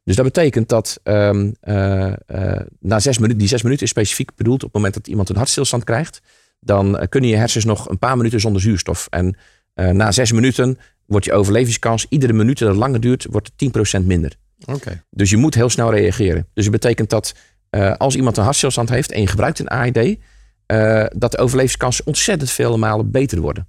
[0.05, 4.31] Dus dat betekent dat ehm, eh, eh, na zes minuten, die zes minuten is specifiek
[4.36, 6.20] bedoeld op het moment dat iemand een hartstilstand krijgt,
[6.61, 9.07] dan kunnen je hersens nog een paar minuten zonder zuurstof.
[9.11, 9.36] En
[9.74, 13.51] na zes minuten wordt je overlevingskans, iedere minuut dat het langer duurt, wordt
[14.01, 14.36] 10% minder.
[14.65, 15.03] Oké.
[15.11, 16.47] Dus je moet heel snel reageren.
[16.55, 17.35] Dus het betekent dat
[17.97, 20.19] als iemand een hartstilstand heeft en je gebruikt een AED,
[21.19, 23.66] dat de overlevingskansen ontzettend vele malen beter worden.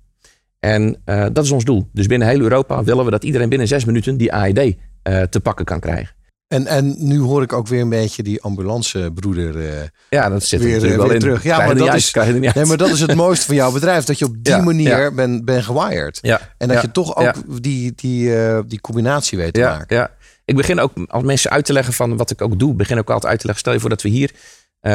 [0.64, 1.90] En eh, dat is ons doel.
[1.94, 5.40] Dus binnen heel Europa willen we dat iedereen binnen zes minuten die AED eh, te
[5.40, 6.16] pakken kan krijgen.
[6.48, 10.60] En, en nu hoor ik ook weer een beetje die ambulancebroeder eh Ja, dat zit
[10.60, 11.20] er weer, eh, wel weer in.
[11.20, 11.44] terug.
[11.44, 14.04] Ja, maar dat, is, nee, maar dat is het mooiste van jouw bedrijf.
[14.04, 15.12] Dat je op die Ja, manier ja.
[15.12, 16.20] bent ben gewired.
[16.22, 18.32] Ja, En dat je toch ook die, die,
[18.68, 19.96] die combinatie weet te maken.
[19.96, 20.12] Ja.
[20.46, 23.10] Ik begin ook als mensen uit te leggen van wat ik ook doe, begin ook
[23.10, 23.64] altijd uit te leggen.
[23.64, 24.32] Stel je voor dat we hier,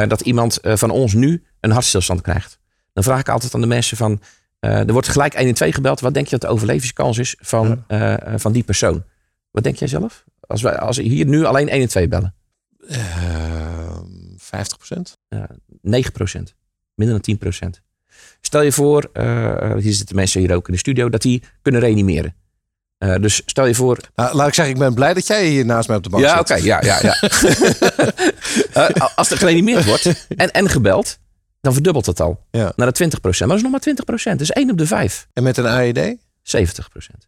[0.07, 2.59] dat iemand van ons nu een hartstilstand krijgt.
[2.93, 4.21] Dan vraag ik altijd aan de mensen van,
[4.59, 5.99] er wordt gelijk 112 gebeld.
[5.99, 9.03] Wat denk je dat de overlevingskans is van, eh, van die persoon?
[9.51, 10.23] Wat denk jij zelf?
[10.39, 12.33] Als wij als we hier nu alleen 112 bellen.
[12.87, 14.03] Ehm,
[14.37, 15.17] 50 procent?
[15.29, 15.47] Ja,
[15.81, 16.55] 9 procent.
[16.95, 17.81] Minder dan 10 procent.
[18.41, 21.81] Stel je voor, eh, hier zitten mensen hier ook in de studio, dat die kunnen
[21.81, 22.35] reanimeren.
[22.97, 23.97] Eh, dus stel je voor.
[24.15, 26.23] Nou, laat ik zeggen, ik ben blij dat jij hier naast mij op de bank
[26.23, 26.39] Ja, zit.
[26.39, 27.15] oké, ja, ja, ja.
[28.73, 31.19] Eh, als er gereanimeerd wordt en, en gebeld,
[31.61, 32.73] dan verdubbelt het al Ja.
[32.75, 33.49] naar de 20 procent.
[33.49, 34.39] Maar dat is nog maar 20 procent.
[34.39, 35.27] Dus 1 op de 5.
[35.33, 36.17] En met een AED?
[36.41, 37.27] 70 procent.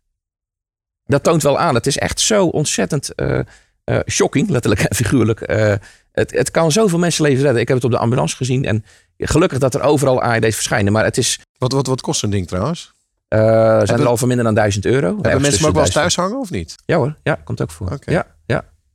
[1.05, 1.75] Dat toont wel aan.
[1.75, 3.39] Het is echt zo ontzettend eh,
[3.83, 5.41] eh, shocking, letterlijk en figuurlijk.
[5.41, 5.73] Eh,
[6.11, 7.61] het, het kan zoveel mensenlevens redden.
[7.61, 8.65] Ik heb het op de ambulance gezien.
[8.65, 8.85] En
[9.17, 10.93] gelukkig dat er overal AED's verschijnen.
[10.93, 11.39] Maar het is...
[11.57, 12.91] Wat, wat, wat kost zo'n ding trouwens?
[13.27, 15.07] zijn Hebben- er al van minder dan 1000 euro.
[15.21, 16.75] Hebben mensen hem ook wel eens thuis hangen of niet?
[16.85, 17.99] Ja hoor, ja, komt ook voor.
[18.05, 18.27] Ja,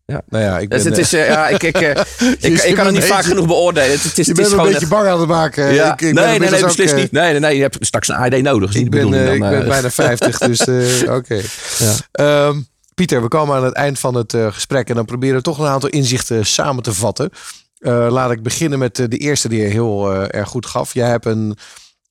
[0.07, 0.23] ja.
[0.29, 0.79] Nou ja, ik ben...
[0.79, 1.91] Dus het eh, is, eh, ja, ik, ik, eh,
[2.51, 3.91] ik, ik, kan het niet vaak beetje- genoeg beoordelen.
[3.91, 5.75] Het, het is, je het is bent me een beetje bang aan het maken.
[5.75, 5.93] Ja.
[5.93, 7.13] Ik, ik ben nee, nee, nee, ook, beslist eh, niet.
[7.13, 8.75] Nee, nee, nee, je hebt straks een AED nodig.
[8.75, 11.41] Is Ik ben, eh, dan, ik ben eh, bijna 50, dus eh, oké.
[11.79, 11.95] Ja.
[12.13, 12.61] Ehm,
[12.95, 15.59] Pieter, we komen aan het eind van het eh, gesprek en dan proberen we toch
[15.59, 17.31] een aantal inzichten samen te vatten.
[17.79, 20.95] Eh, laat ik beginnen met eh, de eerste die je heel eh, erg goed gaf.
[20.95, 21.57] Jij, hebt een,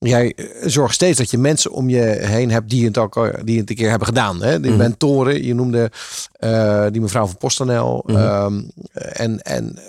[0.06, 3.32] jij eh, zorgt steeds dat je mensen om je heen hebt die het, ook, al-
[3.44, 4.42] die het een keer hebben gedaan.
[4.44, 4.60] Hè?
[4.60, 4.80] Die Mhm.
[4.80, 5.92] mentoren, je noemde
[6.32, 8.04] eh, die mevrouw van PostNL.
[8.08, 8.62] Ehm,
[8.94, 9.84] en, en, eh,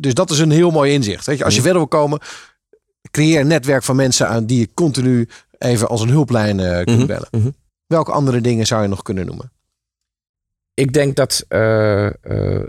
[0.00, 1.26] dus dat is een heel mooi inzicht.
[1.26, 1.44] Weet je?
[1.44, 1.68] Als je Mhm.
[1.68, 2.18] verder wil komen,
[3.10, 6.98] creëer een netwerk van mensen aan die je continu even als een hulplijn eh, kunt
[6.98, 7.28] Mhm, bellen.
[7.30, 7.48] mhm.
[7.86, 9.52] Welke andere dingen zou je nog kunnen noemen?
[10.74, 12.12] Ik denk dat eh, eh,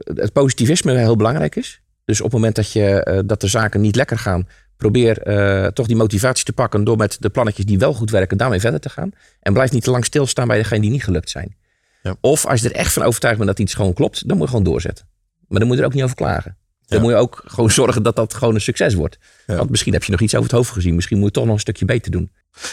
[0.03, 1.81] het positivisme heel belangrijk is.
[2.05, 4.47] Dus op het moment dat, je, eh, dat de zaken niet lekker gaan,
[4.79, 8.37] probeer eh, toch die motivatie te pakken door met de plannetjes die wel goed werken,
[8.37, 9.11] daarmee verder te gaan.
[9.39, 11.55] En blijf niet te lang stilstaan bij degene die niet gelukt zijn.
[12.03, 12.15] Ja.
[12.21, 14.51] Of als je er echt van overtuigd bent dat iets gewoon klopt, dan moet je
[14.55, 15.05] gewoon doorzetten.
[15.47, 16.57] Maar dan moet je er ook niet over klagen.
[16.85, 17.03] Dan Ja.
[17.03, 19.17] moet je ook gewoon zorgen dat dat gewoon een succes wordt.
[19.47, 19.55] Ja.
[19.55, 20.95] Want misschien heb je nog iets over het hoofd gezien.
[20.95, 22.31] Misschien moet je toch nog een stukje beter doen.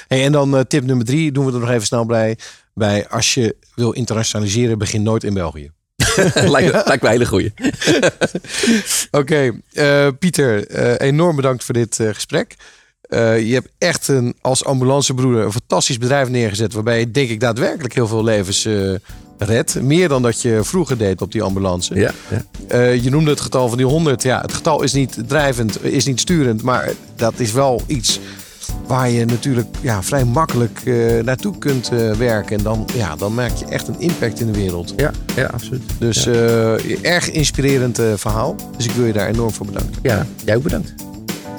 [0.09, 2.39] Hey, en dan eh, tip nummer drie, doen we er nog even snel bij.
[2.75, 5.71] Bij als je wil internationaliseren, begin nooit in België.
[6.57, 7.53] lijkt, lijkt me een hele goeie.
[9.21, 12.57] Oké, eh, Pieter, eh, enorm bedankt voor dit eh, gesprek.
[13.09, 16.73] Je hebt echt een, als ambulancebroeder een fantastisch bedrijf neergezet.
[16.73, 18.69] Waarbij je denk ik daadwerkelijk heel veel levens
[19.39, 19.83] redt.
[19.83, 21.95] Meer dan dat je vroeger deed op die ambulance.
[21.95, 22.13] Ja,
[22.69, 22.87] ja.
[22.87, 24.23] Je noemde het getal van die 100.
[24.23, 26.63] Ja, het getal is niet drijvend, is niet sturend.
[26.63, 28.21] Maar dat is wel iets
[28.87, 32.57] waar je natuurlijk ja, vrij makkelijk eh, naartoe kunt eh, werken.
[32.57, 34.93] En dan, ja, dan maak je echt een impact in de wereld.
[34.97, 35.83] Ja, ja absoluut.
[35.99, 36.33] Dus ja.
[36.33, 38.57] eh, erg inspirerend eh, verhaal.
[38.77, 39.99] Dus ik wil je daar enorm voor bedanken.
[40.03, 40.95] ja, jij ook bedankt.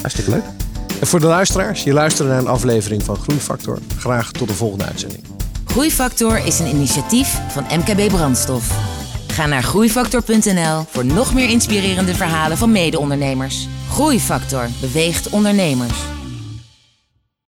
[0.02, 0.44] Hartstikke leuk.
[1.00, 3.80] En voor de luisteraars, je luistert naar een aflevering van Groeifactor.
[3.98, 5.24] Graag tot de volgende uitzending.
[5.66, 8.96] Groeifactor is een initiatief van MKB Brandstof.
[9.28, 13.68] Ga naar groeifactor.nl voor nog meer inspirerende verhalen van mede-ondernemers.
[13.90, 16.17] Groeifactor beweegt ondernemers.